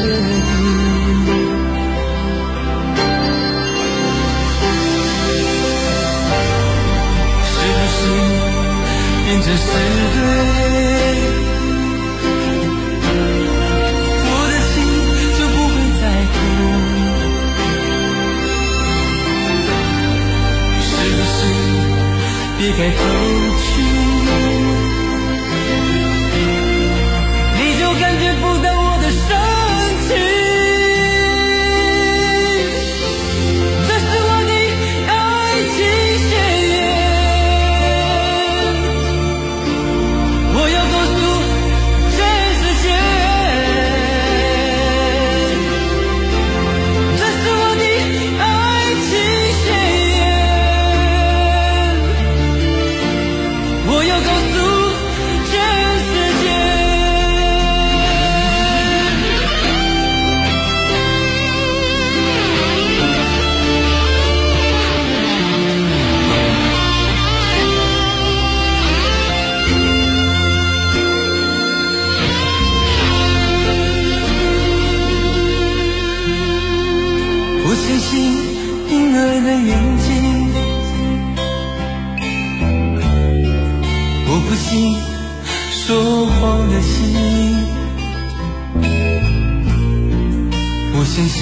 [91.11, 91.40] 我相信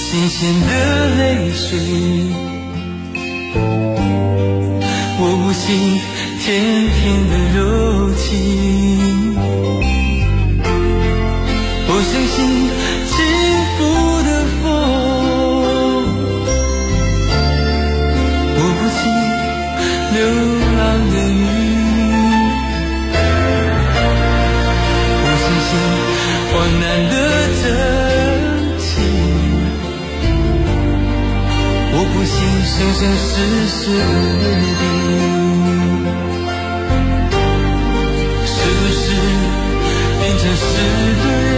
[0.00, 0.68] 新鲜的
[1.14, 1.78] 泪水，
[5.20, 5.62] 我不信
[6.40, 6.44] 甜
[6.90, 7.60] 甜的柔
[8.16, 8.26] 情，
[11.86, 12.36] 我相信
[13.06, 13.16] 幸
[13.78, 13.78] 福
[32.76, 33.32] 生生世
[33.68, 34.44] 世的约
[34.80, 34.82] 定，
[38.46, 39.02] 是不是
[40.18, 40.62] 变成是
[41.22, 41.53] 对？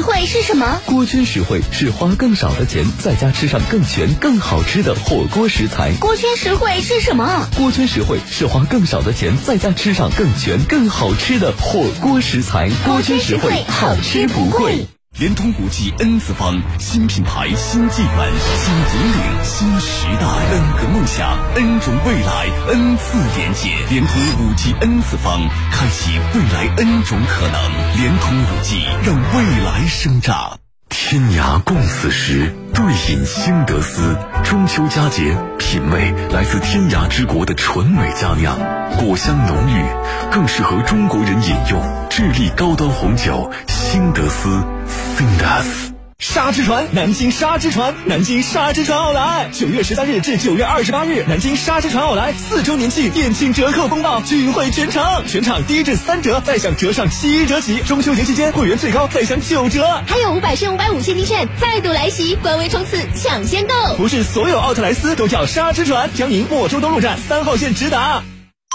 [0.00, 0.80] 实惠是什么？
[0.86, 5.92] 锅圈实惠是花更少的钱，在家吃上更全、更好吃的火锅食材。
[6.00, 7.46] 锅圈实惠是什么？
[7.54, 12.70] 锅圈实惠是花更少的钱，在家吃上更全、更好吃的火锅食材。
[12.86, 14.86] 锅圈实惠，好吃不贵。
[15.20, 23.68] 联通五 G N 次方，新品牌、新纪元、新引领、新时代，N 个梦想，N 种未来，N 次连接。
[23.90, 27.70] 联通五 G N 次方，开启未来 N 种可能。
[27.98, 30.56] 联通五 G，让未来生长。
[30.88, 34.16] 天涯共此时，对饮新德斯。
[34.42, 38.58] 中秋佳节，品味来自天涯之国的纯美佳酿，
[38.96, 39.84] 果香浓郁，
[40.32, 42.08] 更适合中国人饮用。
[42.08, 43.52] 智利高端红酒，
[43.90, 44.48] 新德斯
[44.86, 57.80] s i n d a s 沙之船，南京沙之船，南京沙之船奥莱，九月十三日至九月二十八日，南京沙之船奥莱四周年庆店庆折扣风暴均惠全场，全场低至三折，再享折上七折起。
[57.80, 63.74] 中秋节期间，会员最高再享九折，还有五百升五百五现金券再度来袭，官微冲刺抢先购。
[63.96, 68.22] 不是所有奥特莱斯都叫沙之船，江宁莫州东路站三号线直达。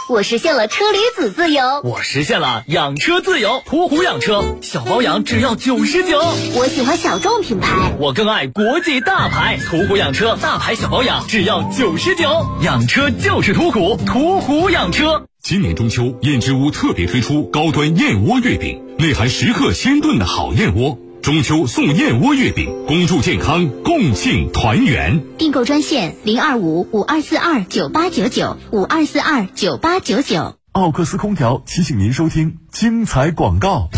[0.08, 6.20] 我实现了车厘子自由，我实现了养车自由，途虎养车小保养只要九十九。
[6.54, 12.46] 我喜欢小众品牌，我更爱国际大牌，途虎养车大牌小保养只要九十九。
[12.62, 15.26] 养车就是途虎，途虎养车。
[15.41, 21.00] 今年中秋，燕之屋特别推出高端燕窝月饼，内含时刻鲜炖的好燕窝。
[21.26, 25.24] 中秋送燕窝月饼，恭祝健康，共庆团圆。
[25.40, 30.58] 订购专线零二五五二四二九八九九五二四二九八九九。
[30.74, 33.90] 奥克斯空调提醒您收听精彩广告。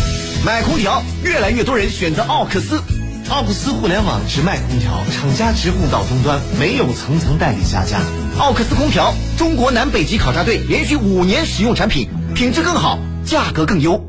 [0.46, 2.80] 买空调，越来越多人选择奥克斯。
[3.28, 8.00] 奥克斯互联网直卖空调，厂家直供到终端，没有层层代理下架。
[8.38, 14.07] 奥克斯空调，中国南北极考察队连续五年使用产品，品质更好，价格更优。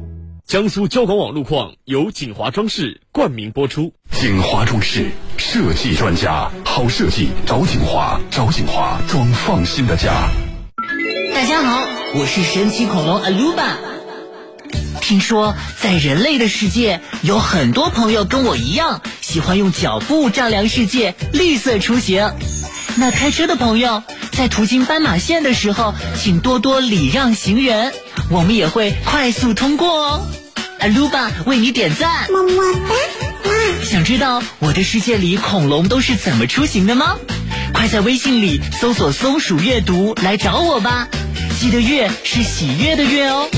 [0.49, 3.93] 江苏交广网路况由锦华装饰冠名播出。
[4.19, 10.27] 锦华装饰设计专家，好设计找锦华，找锦华装放心的家。
[11.35, 13.77] 大家好，我是神奇恐龙阿鲁巴。
[15.01, 22.33] 听说在人类的世界，有很多朋友跟我一样，喜欢用脚步丈量世界，绿色出行。
[22.97, 27.93] 那开车的朋友，在途经斑马线的时候，请多多礼让行人，
[28.31, 30.27] 我们也会快速通过哦。
[30.79, 32.95] 阿鲁巴为你点赞，么么哒！
[33.83, 37.17] 想知道我的世界里恐龙都是怎么出行的吗？
[37.73, 41.09] 快在微信里搜索“松鼠阅读”来找我吧，
[41.59, 43.49] 记得“阅”是喜悦的“月”哦。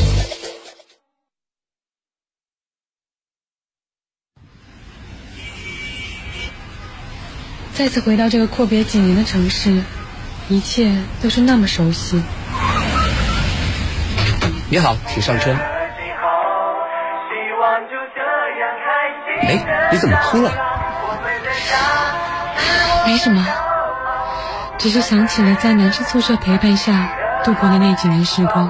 [7.76, 9.84] 再次回到这个阔别几年的城市，
[10.50, 12.20] 一切都是那么熟悉。
[14.72, 15.56] 你好，请上车。
[19.52, 20.50] 哎，你怎么哭了？
[23.06, 23.46] 没什么，
[24.80, 28.70] 只是想起了在男生宿舍陪伴下度过的那几年时光。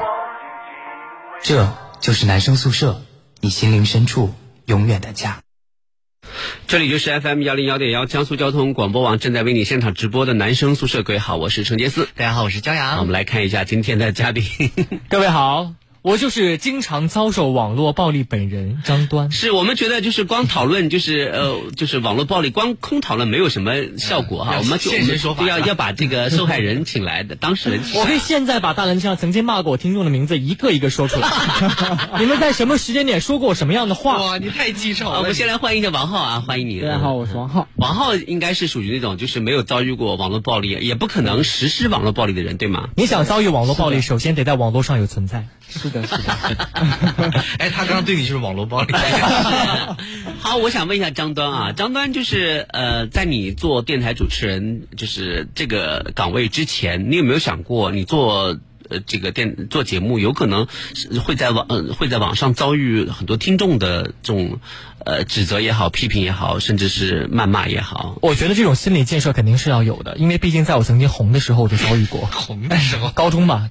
[1.44, 3.04] 这就是男生宿舍，
[3.42, 4.34] 你心灵深处
[4.66, 5.38] 永远的家。
[6.66, 11.04] 这里就是 FM 幺零幺点幺江苏交通广播网正在为你现场直播的男生宿舍。
[11.04, 12.10] 各位好，我是陈杰思。
[12.16, 12.98] 大家好，我是焦阳。
[12.98, 14.44] 我们来看一下今天的嘉宾。
[15.10, 19.30] 各位好，我就是经常遭受网络暴力本人张端。
[19.30, 24.54] 是我们觉得就是光讨论就是呃就是网络暴力，光空讨论没有什么效果哈。
[24.54, 24.90] 要我们就
[25.30, 28.00] 我们要要把这个受害人请来的当事人 请来。
[28.00, 31.30] 我可以现在把大蓝上曾经骂过我听众的名字一个一个说出来。
[32.18, 34.18] 你们在什么时间点说过我什么样的话？
[34.18, 36.82] 哇，你太记仇了， 我们先来欢迎一下王浩啊，欢迎你。
[36.82, 37.68] 大家好，我是王浩。
[37.76, 42.90] 王浩应该是属于那种就是没有遭遇过网络暴力，也不可能实施网络暴力的人，对吗？
[42.98, 45.46] 你想遭遇网络暴力，首先得在网络上有存在。
[45.72, 46.38] 是的，是的。
[47.58, 48.94] 哎，他刚刚对你就是网络暴力。
[50.40, 58.60] 好，我想问一下张端啊，张端就是呃，在你做电台主持人就是这个岗位之前，你有没有想过你做？
[58.90, 64.60] 呃，这个电做节目有可能是会在网呃会在网上遭遇很多听众的这种
[65.06, 68.18] 呃指责也好、批评也好，甚至是谩骂也好。
[68.22, 72.26] 我觉得这种心理建设肯定是要有的，因为毕竟在我曾经红的时候我就遭遇过。
[72.36, 73.70] 红的时候，高中嘛，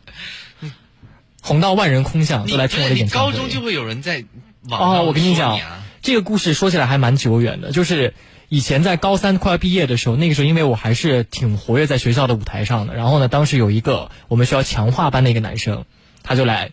[1.42, 3.33] 红到万人空巷都来听我的演唱会。
[3.33, 4.24] 高中就会有人在
[4.68, 8.14] 网上哦，我跟你讲，啊这个故事说起来还蛮久远的，就是。
[8.53, 15.85] 以前在高三快要毕业的时候，那个时候因为我还是挺活跃在学校的舞台上的，然后呢，当时有一个我们学校强化班的一个男生，
[16.24, 16.72] 他就来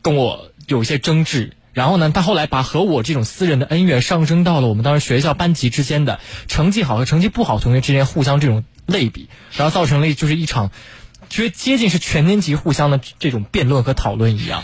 [0.00, 10.70] 跟我有一些争执，然后呢，他后来把和我这种私人的恩怨上升到了我们当时学校班级之间的成绩好和成绩不好同学之间互相这种类比，然后造成了就是一场，
[11.30, 14.62] 觉接近是全年级互相的这种辩论和讨论一样。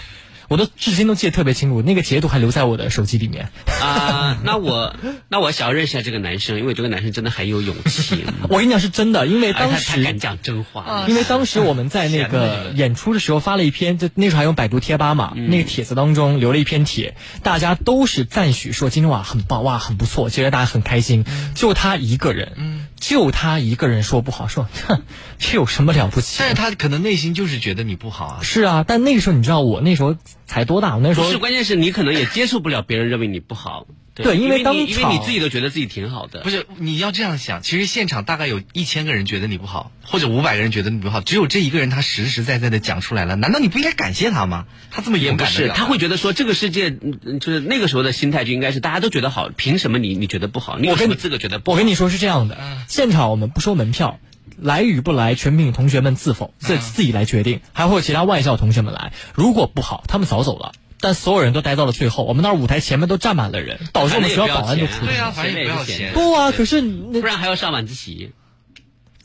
[0.48, 3.50] 我都至今都记得特别清楚，那个截图还留在我的手机里面。
[3.82, 4.94] 啊，那我
[5.28, 8.24] 那我想要认识一下这个男生，因为这个男生真的很有勇气。
[8.48, 11.06] 我跟你讲是真的，因为当时他敢讲真话。
[11.08, 21.24] 因为当时我们在那个演出的时候发了一篇，就那时候还用百度贴吧嘛，嗯、那个帖子当中留了一篇帖，大家都是赞许说今天哇很棒哇很不错，其实大家很开心，
[21.56, 25.02] 就他一个人，嗯、就他一个人说不好，说哼
[25.38, 26.36] 这有什么了不起？
[26.40, 28.38] 但是他可能内心就是觉得你不好啊。
[28.42, 30.16] 是啊，但那个时候你知道我那时候。
[30.46, 30.94] 才多大？
[30.94, 33.86] 我那时候不是，关键是你可能也接受不了别人认为你不好。
[34.14, 36.40] 对，因为当因为你自己都觉得自己挺好的。
[36.40, 43.36] 不是，你要这样想，其实现场大概有一千个人觉得你不好，或者五百个人觉得你不好，只有这一个人他实实在在的讲出来了。
[43.36, 44.64] 难道你不应该感谢他吗？
[44.90, 50.78] 他这么勇敢是，他会觉得说这个世界就是那个时候的心态就应该是大家都觉得好，凭什么你你觉得不好？
[50.78, 51.74] 你有什么资格觉得不好？
[51.74, 52.56] 我跟你说是这样的，
[52.88, 54.18] 现场我们不收门票。
[54.58, 57.60] 来与不来，全凭同学们自否自自己来决定。
[57.72, 60.72] 还会有其他外校同学们来，如果不好，他们早走了。
[60.98, 66.14] 但所有人都待到了最后，我们那儿舞台前面都站满了人，导致我们学校保安都出对啊，反正也不要钱。
[66.14, 68.32] 不啊，可是不然还要上晚自习。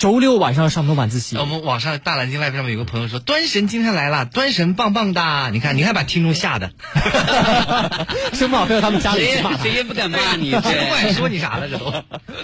[0.02, 1.38] 周六晚上上不晚自习。
[1.38, 5.52] 我们网上大蓝鲸 live 上面有个朋友说，端神今天来了，端神棒棒哒。
[5.54, 6.72] 你看，你看把听众吓的，
[8.34, 11.94] 生怕非要他们家里谁谁也不敢骂你， 谁不敢说你啥了，这都。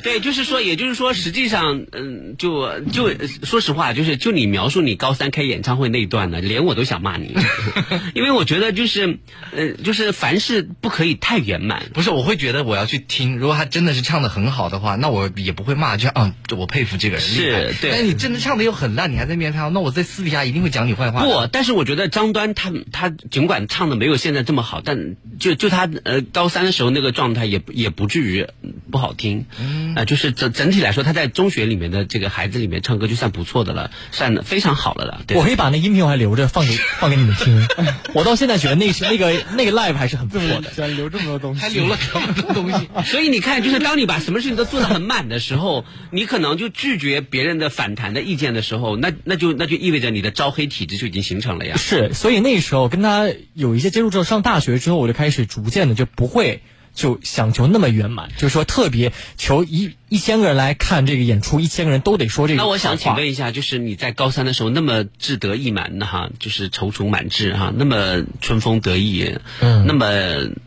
[0.04, 3.10] 对，就是说，也就是说，实际上，嗯，就就
[3.44, 7.36] 说实话，就是就你描述你高三开演唱会那一段呢，连我都想骂你，
[8.14, 9.18] 因为我觉得就是，
[9.52, 11.82] 呃，就是凡事不可以太圆满。
[11.92, 17.26] 不是，我会觉得我要去听，如果他真的是唱的很好的话，那我也不会骂，就啊，我佩服这个人。
[17.26, 17.47] 是，
[17.82, 17.92] 对。
[17.92, 21.22] 但是你真的唱的又很烂，你还在面唱，那我在私底下一定会讲你坏话。
[21.22, 28.48] 不，但是我觉得张端他他尽管唱的没有现在这么好，但就就他呃高三的时候那个状态也也不至于
[28.92, 29.46] 不好听。
[29.60, 29.96] 嗯。
[29.96, 35.22] 呃，就是整整体来说，他在中学里面的这个孩子里面唱歌就算不错的了，算非常好了了。
[35.34, 37.68] 我可以把那音频我还留着放给 放给你们听。
[38.14, 40.70] 我到现在觉得那那个那个 live 还是很不错的。
[40.76, 42.88] 居然留这么多东西，还留了这么多东西。
[43.10, 51.78] 所以你看，就是当你把什么事情都做得很满的时候，你可能就拒绝别别人的反弹的意见的时候，那那就那就意味着你的招黑体质就已经形成了呀。
[51.78, 56.64] 是，所以那时候跟他有一些接触之后，上大学之后，我就开始逐渐的就不会
[56.98, 62.58] 就想求那么圆满，就是说特别求一一千个人来看这个演出，一千个人都得说这个。
[62.58, 70.08] 那我想请问一下，就是你在高三的时候那么志得意满的哈，就是踌躇满志哈，那么春风得意，嗯，那么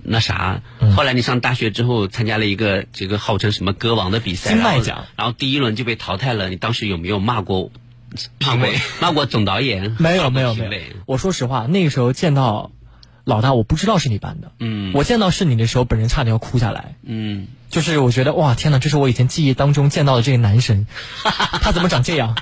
[0.04, 7.72] 那啥，嗯、后来你上大学之后参加了一个这个号称什么歌王的比赛，金麦奖，然后第一轮就被淘汰了，你当时有没有骂过？
[8.40, 8.66] 骂过
[9.00, 9.94] 骂过总导演？
[10.00, 10.70] 没有没有没有。
[11.06, 12.72] 我说实话，那个时候见到
[13.24, 14.52] 老大，我不知道是你班的。
[14.58, 14.92] 嗯。
[14.94, 16.94] 我见到是你的时候，本人差点要哭下来。
[17.02, 17.48] 嗯。
[17.68, 20.88] 就是我觉得哇，天哪，这是我以前记忆当中见到的这个男神，
[21.22, 22.36] 他怎么长这样？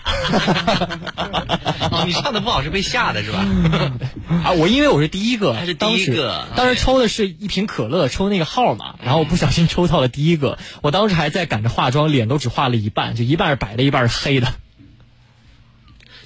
[1.91, 3.47] 哦，你唱的不好是被吓的是吧？
[4.43, 14.55] 啊，我因为我是第一个，他是第一个，当时抽的是一瓶可乐，抽那个号码，然后我不小心抽到了第一个，我当时还在赶着化妆，脸都只化了一半，就一半是白的，一半是黑的。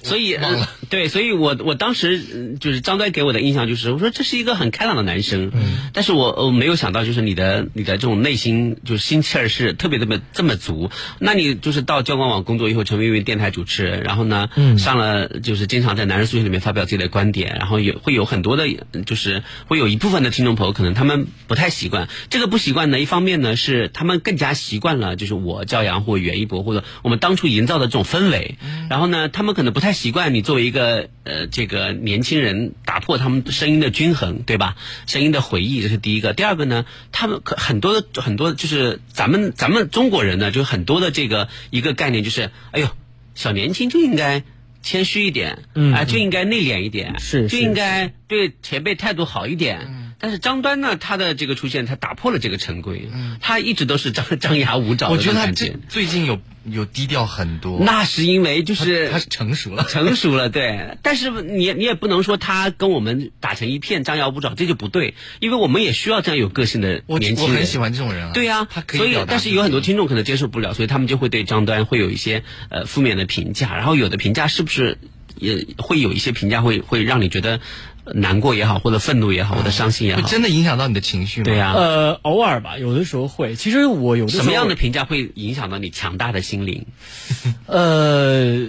[0.07, 10.91] 所以、 呃、 对，所以我我当时呃就是张端给我的印象就是，我说这是一个很开朗的男生，嗯，但是我我没有想到就是你的你的这种内心就是心气儿是特别特别这么足。
[11.19, 14.77] 那你就是到交广网工作以后，成为一名电台主持人，然后呢，嗯。
[14.83, 18.67] 上了就是经常在男人宿舍里面发表自己的观点，然后有会有很多的，
[19.05, 22.09] 就是会有一部分的听众朋友可能他们不太习惯。
[22.29, 28.57] 这个不习惯呢，一方面呢是他们更加习惯了就是我教杨或袁一博或者我们当初营造的这种氛围，
[28.89, 34.75] 然后呢，他们可能不太习惯你作为一个呃这个年轻人打破他们声音的均衡，对吧？
[35.07, 42.87] 声音的回忆这是第一个，第二个呢，他们可很多的很多就是咱们咱们中国人呢，就很多的这个一个概念就是，哎呦，
[43.35, 44.43] 小年轻就应该。
[44.85, 50.12] 谦虚一点，嗯啊，就应该内敛一点，是就应该对前辈态度好一点。
[50.23, 55.75] 但是张端呢，他的这个出现，他打破了这个陈规，嗯他一直都是张张牙舞爪的我觉得他这。
[55.89, 57.81] 最近有有低调很多。
[57.83, 60.97] 那是因为就是他他是成熟了， 成熟了，对。
[61.01, 65.13] 但是你你也不能说他跟我们打成一片，张牙舞爪，这就不对。
[65.41, 67.55] 因为我们也需要这样有个性的我年轻人。
[67.55, 68.31] 我很喜欢这种人啊。
[68.33, 74.97] 对呀、他可以所以但是有很多听众可能接受不了，所以他们就会对张端会有一些呃负面的评价，然后有的评价是不是
[75.37, 77.61] 也会有一些评价会会让你觉得呃
[78.05, 81.45] 难过也好，或者愤怒也好，或者伤心也好，会真的影响到你的情绪吗？
[81.45, 83.55] 对呀、呃，偶尔吧，有的时候会。
[83.55, 86.85] 其实我有的时候什么样的评价会影响到你强大的心灵？
[87.65, 88.67] 呃，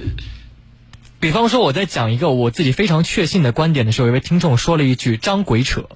[1.18, 5.88] 比方说我在讲一个我自己非常确信的观点的时候，有位听众说了一句“张鬼扯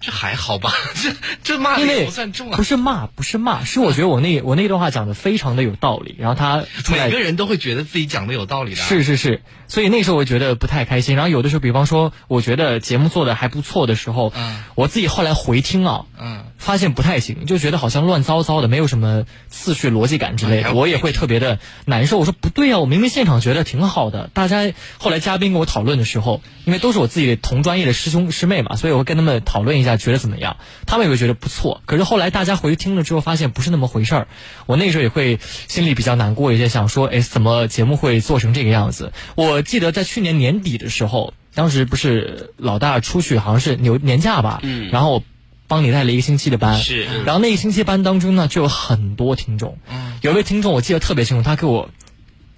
[0.00, 0.72] 这还好吧？
[1.02, 2.62] 这 这”，骂的因为也不算重啊不。
[2.62, 8.84] 是骂，不是骂，是我觉得我那我那段话讲的非常的有道理，然后他 每个人都会觉得自己讲的有道理的啊。
[8.86, 11.16] 是是是，所以那时候我觉得不太开心。
[11.16, 22.18] 然后有的时候，比方说我觉得节目做的还不错的时候，嗯我自己后来回听啊，嗯，发现不太行，就觉得好像乱糟糟的，没有什么次序、逻辑感之类的，我也会特别的难受。
[22.18, 31.82] 我说不对啊，我明明现场觉得挺好的，大家后来嘉宾跟我讨论的时候，因为都是我自己同专业的师兄师妹嘛，所以我会跟他们讨论一下，觉得怎么样，他们也会觉得不错。
[31.86, 34.28] 可是后来大家回去听了之后，发现不是那么回事儿，
[34.66, 35.38] 我那时候也会
[35.68, 39.12] 心里比较难过一些，想说，哎，怎么节目会做成这个样子？
[39.34, 45.22] 我记得在去年年底的时候，当时不是老大出去好像是牛年假吧，嗯然后我
[45.68, 47.24] 帮你带了一个星期的班，是嗯。
[47.24, 50.18] 然后那一星期班当中呢，就有很多听众，嗯。
[50.22, 51.90] 有一位听众我记得特别清楚，他给我。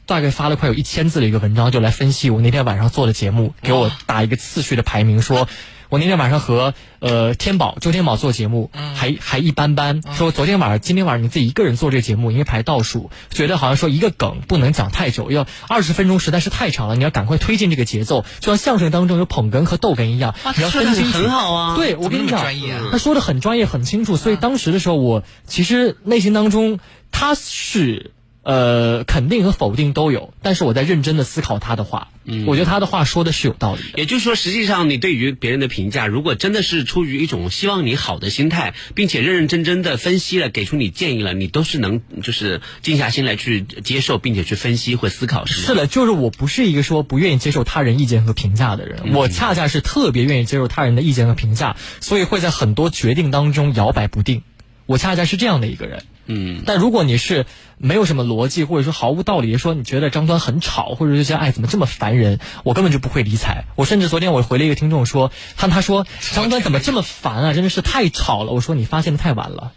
[0.07, 5.47] 大概发了快有一千字的一个文章，就来分析我那天晚上做的节目，给我打一个次序的排名，说
[5.89, 10.03] 我那天晚上和呃天宝周天宝做节目，还还一般般。
[10.13, 21.19] 说昨天晚上、今天晚上你自己一个人做这个节目，因为排倒数，觉得好像说一个梗不能讲太久，要二十分钟实在是太长了，你要赶快推进这个节奏，就像相声当中有捧哏和逗哏一样，你要分清楚。
[21.19, 22.45] 很好啊对我跟你讲
[22.91, 26.79] 他说的很专业很清楚，所以当时的时候，我其实内心当中
[27.11, 28.13] 他是。
[28.49, 33.99] 呃，肯定和否定都有，但是我在认真的思考他的话，嗯我觉得他的话说的是有道理的。
[33.99, 45.45] 也就是说，实际上你对于别人的评价，如果真的是出于一种希望你好的心态，并且认认真真的分析了，给出你建议了，你都是能就是静下心来去接受，并且去分析或思考？
[45.45, 54.41] 是的，就是我不是一个说不愿意接受他人意见和评价的人，我恰恰是特别愿意接受他人的意见和评价，所以会在很多决定当中摇摆不定。
[54.89, 56.03] 我恰恰是这样的一个人。
[56.25, 57.45] 嗯，但如果你是
[57.77, 63.67] 没有什么逻辑，或者说毫无道理，说你觉得张端很吵，或者说觉得哎怎么这么烦人，我根本就不会理睬。
[63.77, 68.53] 我甚至昨天我回了一个听众说，他他说张端怎么这么烦啊，真的是太吵了。
[68.53, 69.73] 我说你发现的太晚了。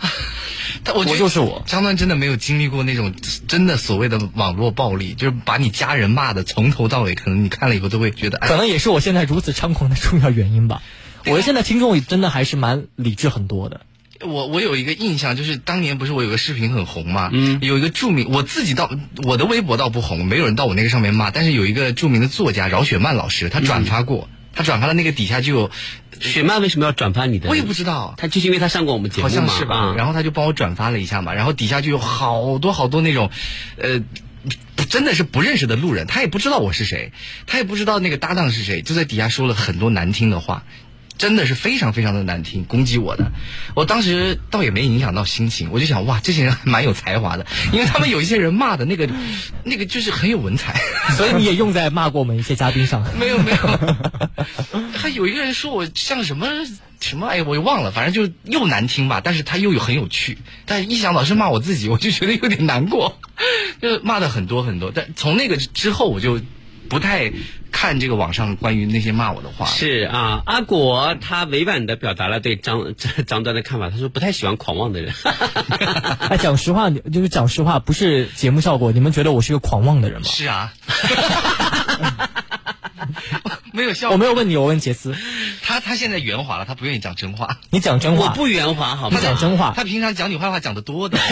[0.84, 3.12] 但我我就是我张端真的没有经历过那种
[3.48, 10.82] 真的所谓的网络暴力，就是把你家人骂的从头到尾，可能你看了以后都会觉得，哎可，能也是我现在如此猖狂的重要原因吧。
[11.26, 13.80] 我现在听众真的还是蛮理智很多的。
[14.20, 18.90] 我我有一个印象，就是当年不是我有个视频很红嘛，嗯，有一个著名，我自己到
[19.24, 25.70] 我的微博倒不红，没有人到我那个上面骂，但是有一个著名的作家饶雪漫老师，他转发过，他转发的那个底下就有，
[26.18, 27.48] 雪漫为什么要转发你的？
[27.48, 33.30] 我也不知道，他就是因为他上过我们节目好嘛，像是吧，啊然后他就帮我转发了一下嘛，然后底下就有好多好多那种，
[33.76, 34.02] 呃。
[34.88, 37.12] 真的是不认识的路人，他也不知道我是谁，
[37.46, 40.64] 他也不知道那个搭档是谁，就在底下说了很多难听的话，
[41.18, 43.32] 真的是非常非常的难听，攻击我的。
[43.74, 49.08] 我当时倒也没影响到心情，我就想哇，这些人还蛮有才华的， 因为他们有一些人骂的那个，
[49.64, 50.80] 那个就是很有文采。
[51.16, 53.04] 所以你也用在骂过我们一些嘉宾上。
[53.18, 53.56] 没有没有，
[54.94, 56.46] 还有一个人说我像什么
[57.00, 60.38] 什么，哎，我也忘了，反正就又难听吧，但是他又有很有趣。
[60.66, 63.18] 但一想老是骂我自己，我就觉得有点难过，
[63.82, 64.92] 就骂的很多很多。
[64.94, 66.40] 但从那个之后，我就
[66.88, 67.32] 不太
[67.70, 69.66] 看这个网上关于那些骂我的话。
[69.66, 72.94] 是啊，阿果他委婉的表达了对张
[73.26, 75.12] 张端的看法，他说不太喜欢狂妄的人。
[76.28, 78.92] 哎，讲实话，就是讲实话，不是节目效果。
[78.92, 80.28] 你们觉得我是个狂妄的人吗？
[80.28, 80.72] 是啊。
[83.78, 84.14] 没有效果。
[84.14, 85.14] 我没有问你，我问杰斯。
[85.62, 87.58] 他他现在圆滑了，他不愿意讲真话。
[87.70, 89.16] 你讲真话，我不圆滑，好吗？
[89.18, 89.72] 他讲真话。
[89.76, 91.18] 他平常讲你坏话讲的多的。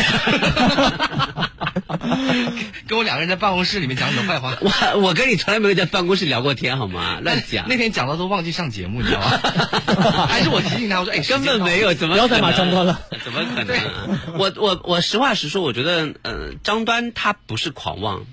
[2.86, 4.56] 跟我两个人在办公室里面讲你的坏话。
[4.62, 7.18] 我我跟你从来没有在办公室聊过天，好吗？
[7.20, 7.66] 乱讲。
[7.68, 9.26] 那天讲到都忘记上节目，你知道吗？
[10.30, 13.00] 还是我提醒他，我说哎，根本没有，怎么不要再骂张端了？
[13.24, 13.76] 怎么可能？
[14.38, 18.24] 我我我实话实说，我觉得呃，张端他不是狂妄，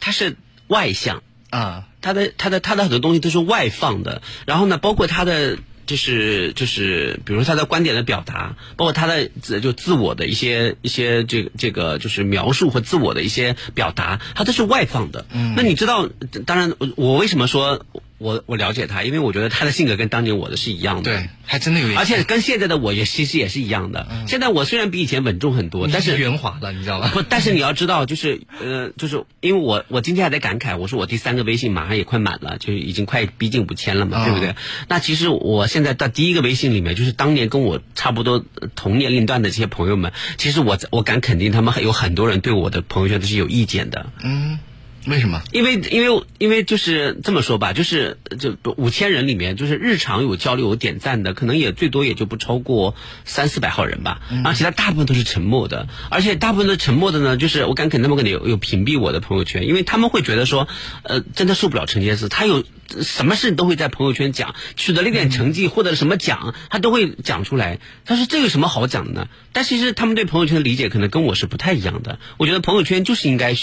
[0.00, 0.36] 他是
[0.68, 1.86] 外向啊。
[2.02, 15.26] 他的他的他的很多东西都是外放的，然后呢，包括他的就是就是，比如说他的观点的表达，包括他的自就自我的一些一些这个这个就是描述和自我的一些表达，他都是外放的。
[15.30, 16.08] 嗯，那你知道，
[16.46, 17.84] 当然我为什么说？
[18.20, 21.10] 我我了解他，因为我觉得他的性格跟当年我的是一样的。
[21.10, 21.98] 对，还真的有。
[21.98, 24.06] 而且跟现在的我也其实也是一样的。
[24.28, 27.10] 现在我虽然比以前稳重很多，但是圆滑了，你知道吧？
[27.14, 34.54] 不，但是你要知道，就是呃，就是因为我我今天还在感慨，我说我第三个微信马上也快满了，就已经快逼近五千了嘛，对不对？
[34.86, 38.44] 那其实我现在到第一个微信里面，就是当年跟我差不多
[38.76, 44.12] 同年龄段的这些朋友们，其实我我敢肯定，他们有很多人对我的朋友圈都是有意见的。
[44.22, 44.58] 嗯。
[45.06, 45.42] 为什么？
[45.50, 52.94] 因为因为因为就是这么说吧，就是就五千人里面，就是日常有交流有点赞的，可能也最多也就不超过
[53.24, 54.20] 三四百号人吧。
[54.28, 60.68] 然后其他大部分都是沉默的，而且大部分的沉默的呢，就是我敢肯定他们肯定有有屏蔽我的朋友圈，因为他们会觉得说，
[61.02, 62.62] 呃，真的受不了陈杰斯，他有
[63.00, 67.78] 什么事都会在朋友圈讲，取得了一点成绩，获得了什么奖，他都会讲出来。
[68.04, 69.28] 他说这有什么好讲的呢？
[69.52, 72.18] 但其实他们对朋友圈的理解可能跟我是不太一样的。
[72.36, 73.56] 我觉得朋友圈就是应该。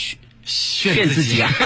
[0.48, 1.52] 炫自己啊！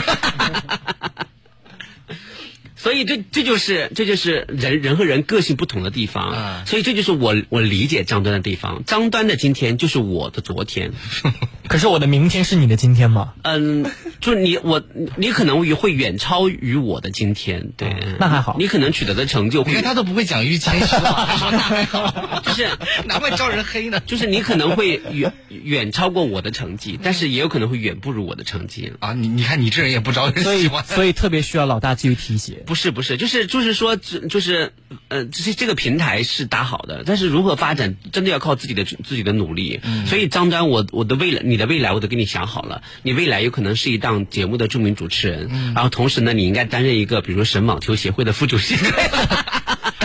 [2.75, 8.83] 所以这这就是这就是人人和人个性不同的地方，所以这就是我我理解张端的地方。
[8.87, 10.91] 张端的今天就是我的昨天，
[11.71, 13.31] 可是我的明天是你的今天吗？
[13.43, 13.85] 嗯，
[14.19, 14.83] 就是你我
[15.15, 18.57] 你可能会远超于我的今天，对，那还好。
[18.59, 22.67] 你可能取得的成就，你看他都不会讲预谦实话，说那还好，就是
[23.07, 24.01] 难怪招人黑呢。
[24.05, 29.13] 就是你可能会远远超过我的成绩，但是也有可能会远不如我的成绩啊！
[29.13, 32.63] 你你看你这人也不招人喜欢，所以特别需要老大继续提携。
[32.65, 34.73] 不是不是，就是就是说，就是
[35.07, 39.79] 呃，这这个平台是打好的，但是如何发展，真的要靠自己的自己的努力。
[40.05, 42.81] 所以张端，我我的未来，你的未来，我都给你想好了。
[43.03, 48.75] 你未来有可能是一档节目的著名主持人，然后同时呢，你应该担任一个，比如说省网球协会的副主席。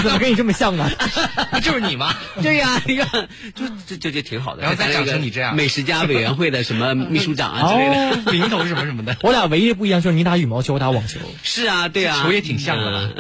[0.07, 0.90] 怎么跟你这么像呢？
[1.52, 2.14] 不就是你吗？
[2.42, 4.62] 对呀，你看，就这这就挺好的。
[4.62, 7.90] 然后再长成你这样，美食家委员会的什么秘书长啊之类
[8.24, 9.16] 的， 名头什么什么的。
[9.22, 11.18] 我俩唯一不一样就是你打羽毛球，我打网球。
[11.42, 13.14] 是啊，对啊，球也挺像的。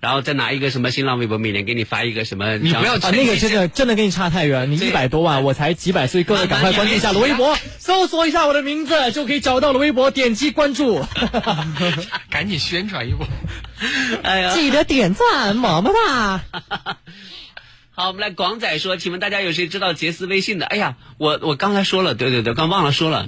[0.00, 4.70] 然后再拿一个什么新浪微博，每年给你发一个什么，你不要啊，那个真的真的跟你差太远。
[4.70, 11.04] 你一百多万，我才几百，所以各位赶快关注一下我的微博，搜索一下我的名字就可以找到罗微博，点击关注，
[12.28, 13.26] 赶紧宣传一波。
[14.22, 16.40] 哎呀，记得点赞，么么哒。
[17.92, 20.66] 好，我们来广仔说，请问大家有谁知道杰斯微信的？
[20.66, 23.26] 哎呀，我我刚才说了，对对对，刚忘了说了。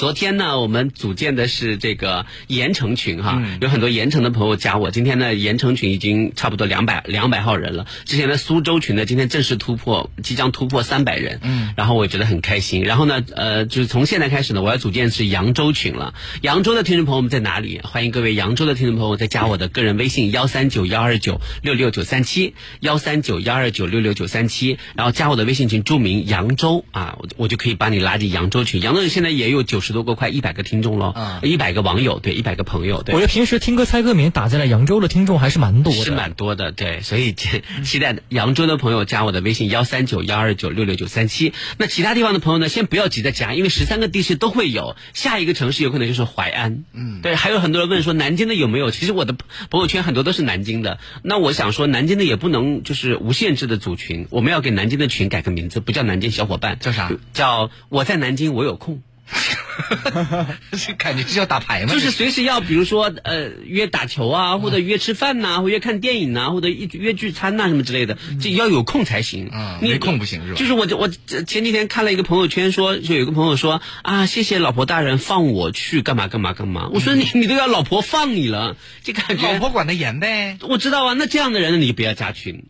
[0.00, 4.90] 昨天呢，我们组建的是这个盐城群哈，有很多盐城的朋友加我。
[4.90, 7.86] 今天呢，盐城群已经差不多两百两百号人了。
[8.06, 11.40] 之前的苏州群呢，今天正式突破，即将突破三百人。
[11.42, 12.82] 嗯，然后我也觉得很开心。
[12.82, 16.14] 然后呢，呃，就是从现在开始呢，我要组建是扬州群了。
[16.40, 17.82] 扬州的听众朋友们在哪里？
[17.84, 28.80] 欢迎各位扬州的听众朋友再加我的个人微信幺三九幺二九六六九三七幺三九幺二九六六九三七，然后加我的微信群，注明扬州啊，我我就可以把你拉进扬州群。
[28.80, 29.89] 扬州现在也有九十。
[29.90, 33.02] 十多个快一百个听众了，一百个网友，对，一百个朋友。
[33.02, 36.70] 对，我觉得平时听歌猜歌名打进来扬州的听众还是蛮多的，是蛮多的。
[36.70, 41.52] 对， 所以期待扬州的朋友加我的微信幺三九幺二九六六九三七。
[41.76, 44.94] 那其他地方的朋友呢，先不要急着加，因为十三个地市都会有。
[45.12, 46.84] 下一个城市有可能就是淮安。
[46.92, 48.92] 嗯，对，还有很多人问说南京的有没有？
[48.92, 49.34] 其实我的
[49.70, 51.00] 朋友圈很多都是南京的。
[51.22, 57.10] 那我想说，南京的也不能就是无限制的组群，我们要给南京的群改个名字，不叫南京小伙伴，叫啥？
[57.32, 59.02] 叫我在南京，我有空。
[60.76, 61.92] 是感觉是要打牌吗？
[61.92, 69.50] 就是随时要，比如说呃约打球啊，或者约吃饭呐，或约看电影呐，或者一约聚餐呐什么之类的，这要有空才行。
[69.52, 70.58] 嗯，没空不行是吧？
[70.58, 76.88] 就是我我前几天看了一个朋友圈，说就有个朋友说啊，谢谢老婆大人放我去干嘛干嘛干嘛。
[76.92, 80.58] 我说你 你都要老婆放你了，这感觉老婆管得严呗。
[80.62, 82.64] 我知道啊，那这样的人你就不要加群。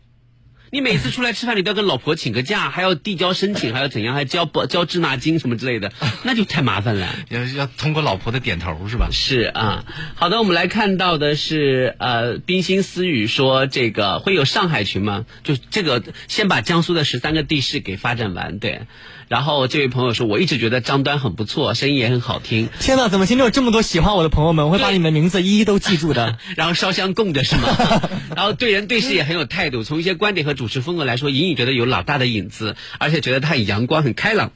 [0.73, 5.91] 你每次出来吃饭，你都要跟老婆请个假，还要递交申请，还要怎样，还交保交滞纳金什么之类的，
[6.23, 7.13] 那就太麻烦了。
[7.27, 9.09] 要要通过老婆的点头是吧？
[9.11, 9.83] 是啊，
[10.15, 15.25] 好的，我们来看到的是呃，冰心思语说这个会有上海群吗？
[15.43, 18.83] 就这个先把江苏的十三个地市给发展完，对。
[19.31, 22.67] 然后这位朋友说，我一直觉得张端很不错，声音也很好听。
[22.81, 24.65] 天哪，怎么今天有这么多喜欢我的朋友们？
[24.65, 26.37] 我会把你们的名字一一都记住的。
[26.57, 27.69] 然后烧香供着是吗？
[28.35, 34.51] 然后对人对事也很有态度，从一些观点和主持风格来说，隐隐觉得有老大的影子，而且觉得他很阳光、很开朗。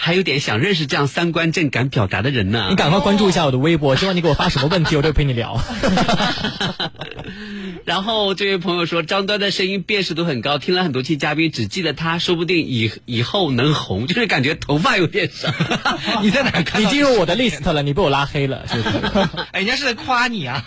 [0.00, 2.68] 还有点想认识这样三观正、敢表达的人呢。
[2.70, 5.60] 你赶快关注一下我的微博，希望你给我发什么问题，我都陪你聊。
[7.84, 15.52] 然后这位朋友说，张端的声音辨识度很高，听了很多期嘉宾，只记得他，说不定以以后能红，就是感觉头发有点少。
[16.22, 16.80] 你在哪看？
[16.80, 18.96] 你进入我的 list 了，你被我拉黑了，是不是？
[19.50, 20.64] 哎，人家是在夸你啊。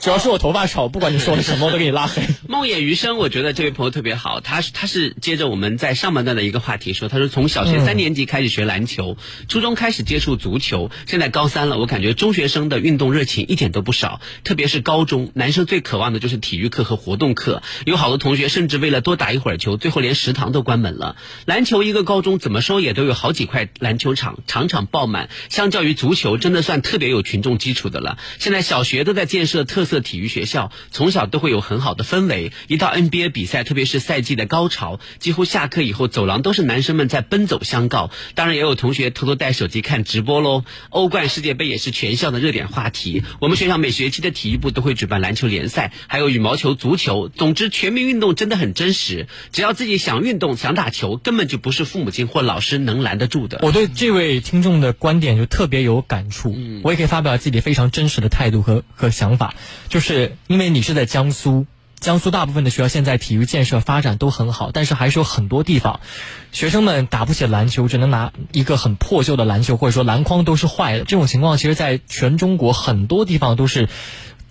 [0.00, 2.22] 主要是我头发少，不管你说了什么，我都给你拉黑。
[2.48, 9.16] 梦魇余生，我觉得这位朋友特别好，他是他是接着我们在上半段的一个话题说，他说从小学三年级开始学篮球，
[9.48, 21.16] 初中开始接触足球，现在高三了，我感觉中学生的运动热情一点都不少，特别是高中，男生最渴望的就是体育课和活动课，有好多同学甚至为了多打一会儿球，最后连食堂都关门了。
[21.44, 28.16] 篮球一个高中怎么说也都有好几块篮球场，场场爆满，相较于足球，真的算特别有群众基础的了。
[28.38, 29.87] 现在小学都在建设特。
[29.88, 38.10] 色体育学校从小都会有很好的氛围，一到 NBA 比赛，特别是赛季的高潮，几乎下课以后走廊都是男生们在奔走相告。
[38.36, 40.64] 当然也有同学偷偷带手机看直播喽。
[40.90, 43.24] 欧冠、世界杯也是全校的热点话题。
[43.40, 47.28] 我们学校每学期的体育部都会举办篮球联赛，还有羽毛球、足球。
[47.28, 49.26] 总之，全民运动真的很真实。
[49.50, 53.60] 只要自己想运动、想打球，根本就不是父母亲或老师能拦得住的。
[53.62, 59.54] 我对这位听众的观点就特别有感触，我也可以发表自己非常真实的态度和和想法。
[59.88, 61.66] 就是因为你是在江苏，
[62.00, 66.00] 江苏大部分的学校现在体育建设发展都很好，但是还是有很多地方，
[66.52, 71.04] 学生们打不起篮球，只能拿一个很破旧的篮球，或者说篮筐都是坏的。
[71.04, 73.88] 这种情况其实，在全中国很多地方都是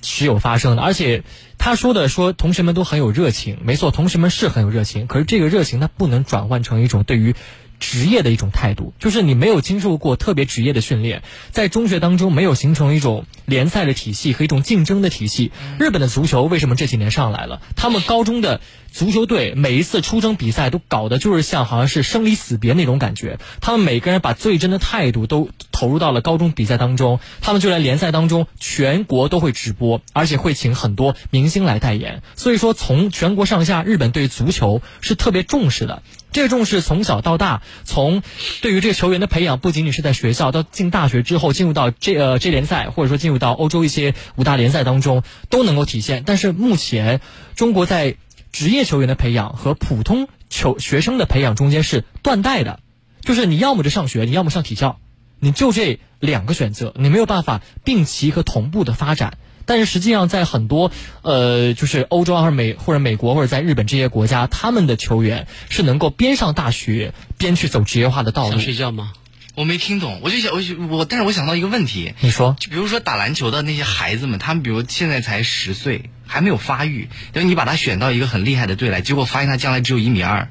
[0.02, 0.82] 时有发生的。
[0.82, 1.24] 而且
[1.58, 7.36] 他说的说，同学们都很有热情，没错，同学们是很有热情，可是这个热情它不能转换成一种对于。
[7.80, 11.22] 职业的一种态度，就是你没有经受过特别职业的训练，
[11.52, 15.52] 在中学当中没有形成一种联赛的体系和一种竞争的体系。
[15.80, 17.62] 日本的足球为什么这几年上来了？
[17.76, 23.40] 他们高中的足球队每一次出征比赛都搞的就是像好像是生离死别那种感觉。
[23.62, 27.20] 他们每个人把最真的态度都投入到了高中比赛当中。
[27.40, 32.22] 他们就在联赛当中，全国都会直播，而且会请很多明星来代言。
[32.36, 36.04] 所以说，从全国上下，日本对足球是特别重视的。
[36.34, 38.22] 这个重视从小到大，从
[38.62, 46.24] 对于这个球员的培养，不仅仅是在学校，到进大学之后，进入到这呃这联赛，或者说进入到欧洲一些五大联赛当中，都能够体现。
[46.26, 47.22] 但是目前，
[47.56, 48.16] 中国在
[48.52, 52.80] 职业球员的培养和普通球学生的培养中间是断代的，
[53.22, 55.00] 就是你要么就上学，你要么上体校，
[55.40, 59.38] 你就这两个选择，你没有办法并齐和同步的发展。
[59.66, 60.92] 但是实际上，在很多
[61.24, 68.52] 呃，就是欧洲或者美或者美国或者在日本这些国家，他们的球员是能够边上大学边去走职业化的道路。
[68.52, 69.12] 想睡觉吗？
[69.58, 70.62] 我没听懂，我就想我
[70.98, 72.14] 我，但是我想到一个问题。
[72.20, 80.48] 你说，就比如说打篮球的那些孩子们，他们比如现在才十岁，还没有发育，然后你把他选到一个很厉害的队来，结果发现他将来只有一米二。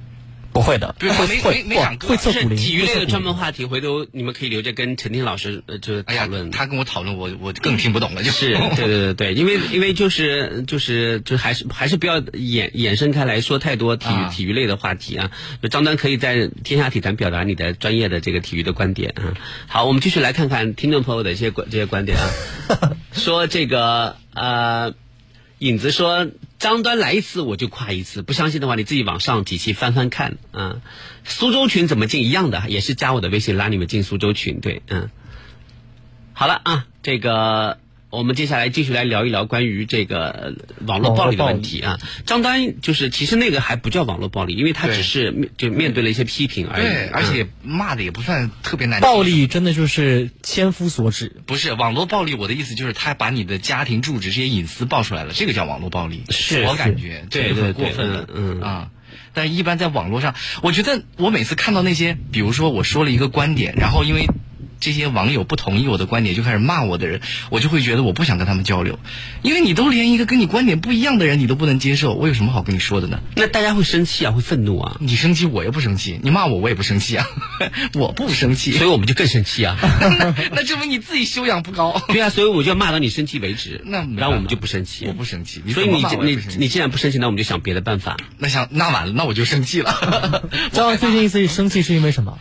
[0.56, 2.56] 不会的，不会会会会测骨龄。
[2.56, 6.50] 体育类的专门话题，回头你们可以留着跟陈婷老师呃，就是讨论。
[6.50, 8.22] 他跟我讨论，我我更听不懂了。
[8.22, 15.30] 就是 对对对对，因为因为就是就是就还是还是不要衍衍生开来说太多体育体育类的话题啊。
[15.70, 19.36] 张丹可以在天下体坛表达你的专业的这个体育的观点啊。
[19.66, 22.96] 好，我们继续来看看听众朋友的一些观这些观点啊。
[23.12, 24.94] 说这个呃。
[25.58, 26.28] 影子说
[26.58, 30.82] ：“张端来一次我就夸一次，不相信的话你自己往上几期翻翻看啊。
[31.24, 32.24] 苏州群怎么进？
[32.24, 34.60] 一样的，也是加我的微信拉你们进苏州群。
[34.60, 35.10] 对，嗯，
[36.32, 37.78] 好了啊，这个。”
[38.08, 40.54] 我们接下来继续来聊一聊关于这个
[40.86, 41.98] 网络暴力的问题啊。
[42.24, 46.82] 张丹就是其实那个还不叫网络暴力，因为他只是面就面对了一些批评而已。
[46.82, 49.00] 对，而且骂的也不算特别难。
[49.00, 51.40] 暴力真的就是千夫所指。
[51.46, 56.22] 不是网络暴力，我的意思就是他把你的家庭住址这些隐私爆出来了，这个叫网络暴力。
[56.30, 58.90] 是我感觉这个很过分了，嗯啊。
[59.34, 64.26] 但一般在网络上，我觉得我每次看到那些，比如说我说了一个观点，然后因为。
[64.80, 67.20] 这些网友不同意我的观点就开始骂我的人，
[67.50, 68.98] 我就会觉得我不想跟他们交流，
[69.42, 73.20] 因为你都连一个跟你观点不一样的人你都不能接受，我有什么好跟你说的呢？
[73.34, 74.96] 那大家会生气啊，会愤怒啊。
[75.00, 77.26] 你生气我也不生气，你骂我我也不生气啊，
[77.94, 79.76] 我不生气，所以我们就更生气啊。
[80.52, 82.02] 那证明你自己修养不高。
[82.08, 83.82] 对啊，所以我就要骂到你生气为止。
[83.84, 85.06] 那我们就不生气。
[85.06, 88.16] 我不生气，所以你你你既然不生气，那我们就想别的办法。
[88.38, 90.42] 那想那完了，那我就生气了。
[90.72, 92.38] 张扬最近一次生气是因为什么？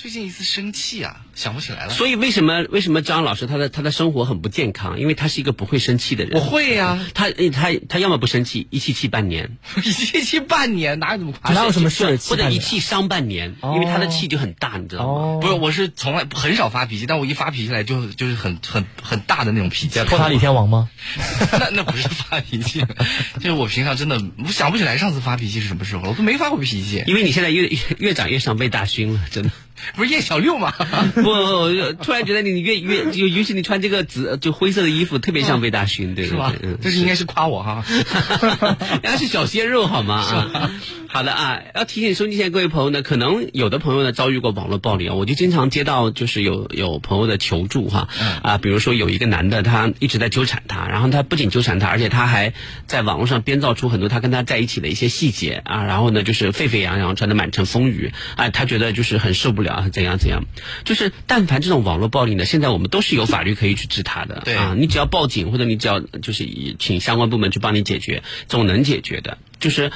[0.00, 1.90] 最近一次生气啊，想不起来了。
[1.90, 4.98] 所以为什么为什么张老师他的他的生活很不健康？
[4.98, 6.40] 因为他是一个不会生气的人。
[6.40, 11.54] 我会呀、他他他要么不生气，一气气半年， 一气气半年哪有这么夸张？
[11.54, 15.04] 哪有什么事气或者一气伤半年，哦因为他的气就很大，你知道
[15.36, 15.38] 吗？
[15.42, 20.02] 不是，我是从来很少发脾气，但我一发脾气来就就是很很很大的那种脾气。
[20.04, 20.88] 托塔李天王吗？
[21.60, 22.82] 那那不是发脾气，
[23.38, 27.04] 就是我平常真的我想不起来上次发脾气是什么时候了，我都没发过脾气。
[27.06, 29.50] 因为你现在越越越长越像魏大勋了，真的。
[29.96, 30.72] 不是叶小六吗？
[31.14, 36.78] 不，我突然觉得你越越就尤其你穿这个紫就灰色的衣服，特别像魏大勋，对是吧对对，嗯？
[36.82, 37.84] 这是应该是夸我哈。
[39.02, 40.16] 人家是小鲜肉好吗？
[40.20, 40.70] 啊，
[41.08, 48.08] 好的啊，要提醒收音机前各位朋友呢，可能有的朋友呢遭遇过网络暴力啊，我就经常接到就是有有朋友的求助哈，
[48.42, 52.52] 啊，比如说有一个男的他一直在纠缠他，然后他不仅纠缠他，而且他还
[52.86, 60.44] 在网络上编造出很多他跟他在一起的一些细节啊，然后呢就是沸沸扬扬，传的满城风雨啊，他觉得就是很受不了，怎样怎样，
[60.84, 69.38] 就是但凡这种网络暴力呢，现在我们都是有法律可以去治他的，对啊，你只要报警或者你只要就是以请相关部门去帮你解决，总能解决的。
[69.60, 69.92] 就是，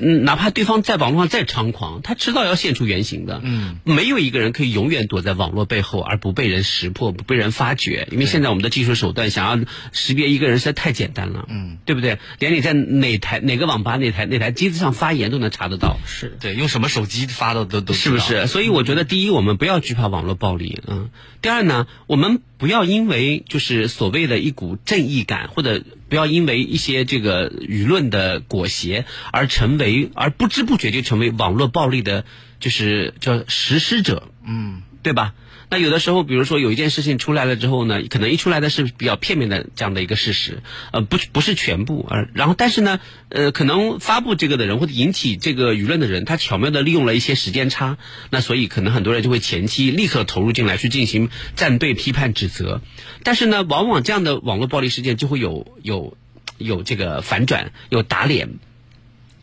[0.00, 3.40] 嗯，哪怕对方在网络上再猖狂，他迟早要现出原形的。
[3.42, 11.46] 嗯，没有一个人可以永远躲在网络背后而不被人识破、不被人发觉，因为现在我们的技术手段想要识别一个人实在太简单了。
[11.48, 12.18] 嗯，对不对？
[12.38, 15.98] 连你在哪台哪个网吧、哪台哪台机子上发言都能查得到。
[16.04, 18.46] 是对，用什么手机发的都都是不是？
[18.48, 21.10] 所以我觉得，第一，我们不要惧怕网络暴力，嗯。
[21.40, 32.24] 第二呢，我们不要因为就是所谓的一股正义感，或者不要因为一些这个舆论的裹挟而成为，而不知不觉就成为网络暴力的，
[32.60, 35.34] 就是叫实施者，嗯，对吧？
[35.70, 40.62] 那有的时候，比如说有一件事情出来了之后呢，可能一出来的是比较片面的这样的一个事实，
[40.92, 47.98] 呃，不不是全部，而然后但是呢，呃，可能发布这个的人或者引起这个舆论的人，他巧妙的利用了一些时间差，
[48.30, 52.80] 那所以可能很多人就会前期立刻投入进来去进行站队、批判、指责，
[53.22, 56.16] 但是呢，往往这样的网络暴力事件就会有有
[56.56, 58.58] 有这个反转，有打脸。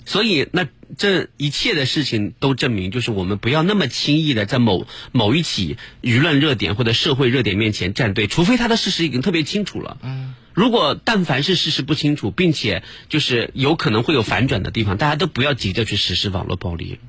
[0.05, 9.97] 所以，那这一切的事情都证明，就是我们不要那么轻易的在某某一起舆论热点或者社会热点面前站队，除非他的事实已经特别清楚了。
[10.53, 16.99] 如果但凡是事实不清楚，并且就是有可能会有反转的地方，大家都不要急着去实施网络暴力。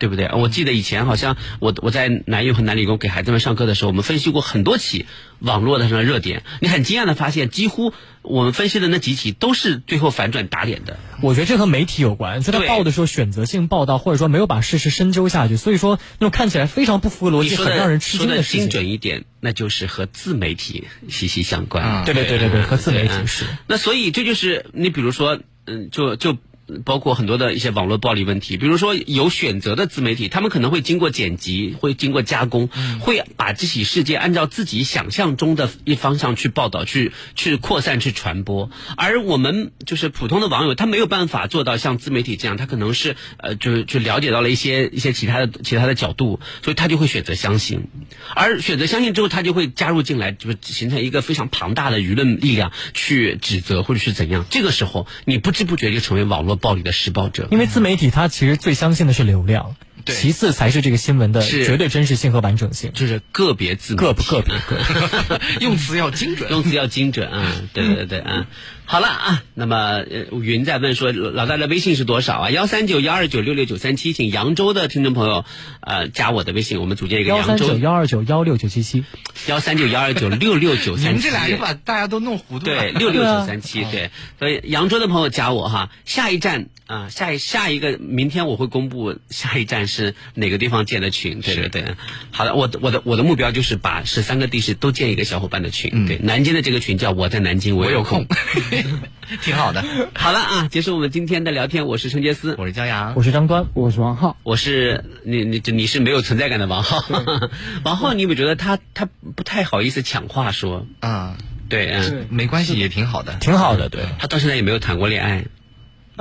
[0.00, 0.30] 对不对？
[0.32, 5.04] 我记得以前好像我我在南邮和南理工给孩子们上课的时候，我们分析过很多起
[5.38, 6.42] 网络的上的热点。
[6.60, 7.92] 你很惊讶的发现，几乎
[8.22, 10.98] 我们分析的那几起都是最后反转打脸的。
[11.20, 18.70] 我觉得这和媒体有关，就他对报的时候选择性报道，或者说没有把事实深究下去，所以说那种看起来非常不符合逻辑、很让人吃惊的精惊事情。
[18.70, 21.84] 准一点，那就是和自媒体息息相关。
[21.84, 23.44] 嗯对对对对对，和自媒体嗯是。
[23.66, 26.38] 那所以这就是你比如说，嗯，就就。
[26.84, 32.68] 包括很多的一些网络暴力问题，比如说有选择的自媒体，他们可能会经过剪辑，会经过加工，
[33.00, 38.70] 会把这起事件按照自己想象中的一方向去报道、去去扩散、去传播。
[38.96, 47.88] 而我们就是普通的网友，他没有办法做到像自媒体这样，他可能是呃，就是去了解到了一些一些其他的其他的角度，所以他就会选择相信。
[48.34, 54.44] 而选择相信之后，他就会加入进来，就是形成一个非常庞大的舆论力量去指责或者是怎样。
[54.50, 57.48] 这个时候，你不知不觉就成为网络暴力的施暴者。
[57.50, 62.92] 因为自媒体它其实最相信的是流量，对其次才是这个新闻的绝对真实性和完整性。
[62.94, 67.62] 就是个别自媒体个个别个别， 用词要精准， 用词要精准啊！
[67.74, 68.46] 对对对啊！
[68.90, 72.50] 好了啊，那么呃，云在问说老大的微信是多少啊？
[72.50, 75.44] 幺三九幺二九六六九三七，请扬州的听众朋友
[75.80, 79.04] 呃加我的微信，我们组建一个幺三扬州九幺二九幺六九七七。
[79.46, 81.12] 幺三九幺二九六六九三七。
[81.12, 82.74] 们这俩就把大家都弄糊涂了。
[82.74, 84.10] 对，六六九三七，对，
[84.40, 91.94] 所以扬州的朋友加我哈，下一站啊，下一下一个，明天我会公布下一站是哪个地方建的群，对对对。
[92.32, 98.26] 好的，我的我的我的目标就是把十三个地市都建一个小伙伴的群，对，南京的这个群叫我在南京，我有我有空，
[99.42, 99.84] 挺好的。
[100.14, 107.02] 好了啊，结束我们今天的聊天，我是陈杰斯，我是焦阳，我是张端，我是王浩，我是你你你是没有存在感的王浩，
[107.84, 110.86] 王浩，你有没有觉得他他不太好意思抢话说？
[111.00, 111.36] 啊，
[111.68, 114.04] 对，嗯，没关系，也挺好的，挺好的，对。
[114.18, 115.44] 他到现在也没有谈过恋爱。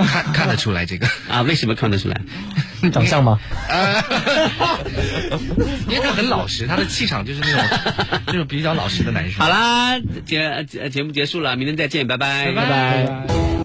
[0.05, 1.41] 看看得出来这个啊？
[1.43, 2.19] 为什么看得出来？
[2.91, 3.39] 长相吗？
[5.89, 7.61] 因为他很老实，他的气场就是那种
[8.33, 9.39] 就是比较老实的男生。
[9.39, 13.49] 好啦，节节节目结束了，明天再见，拜拜，拜拜。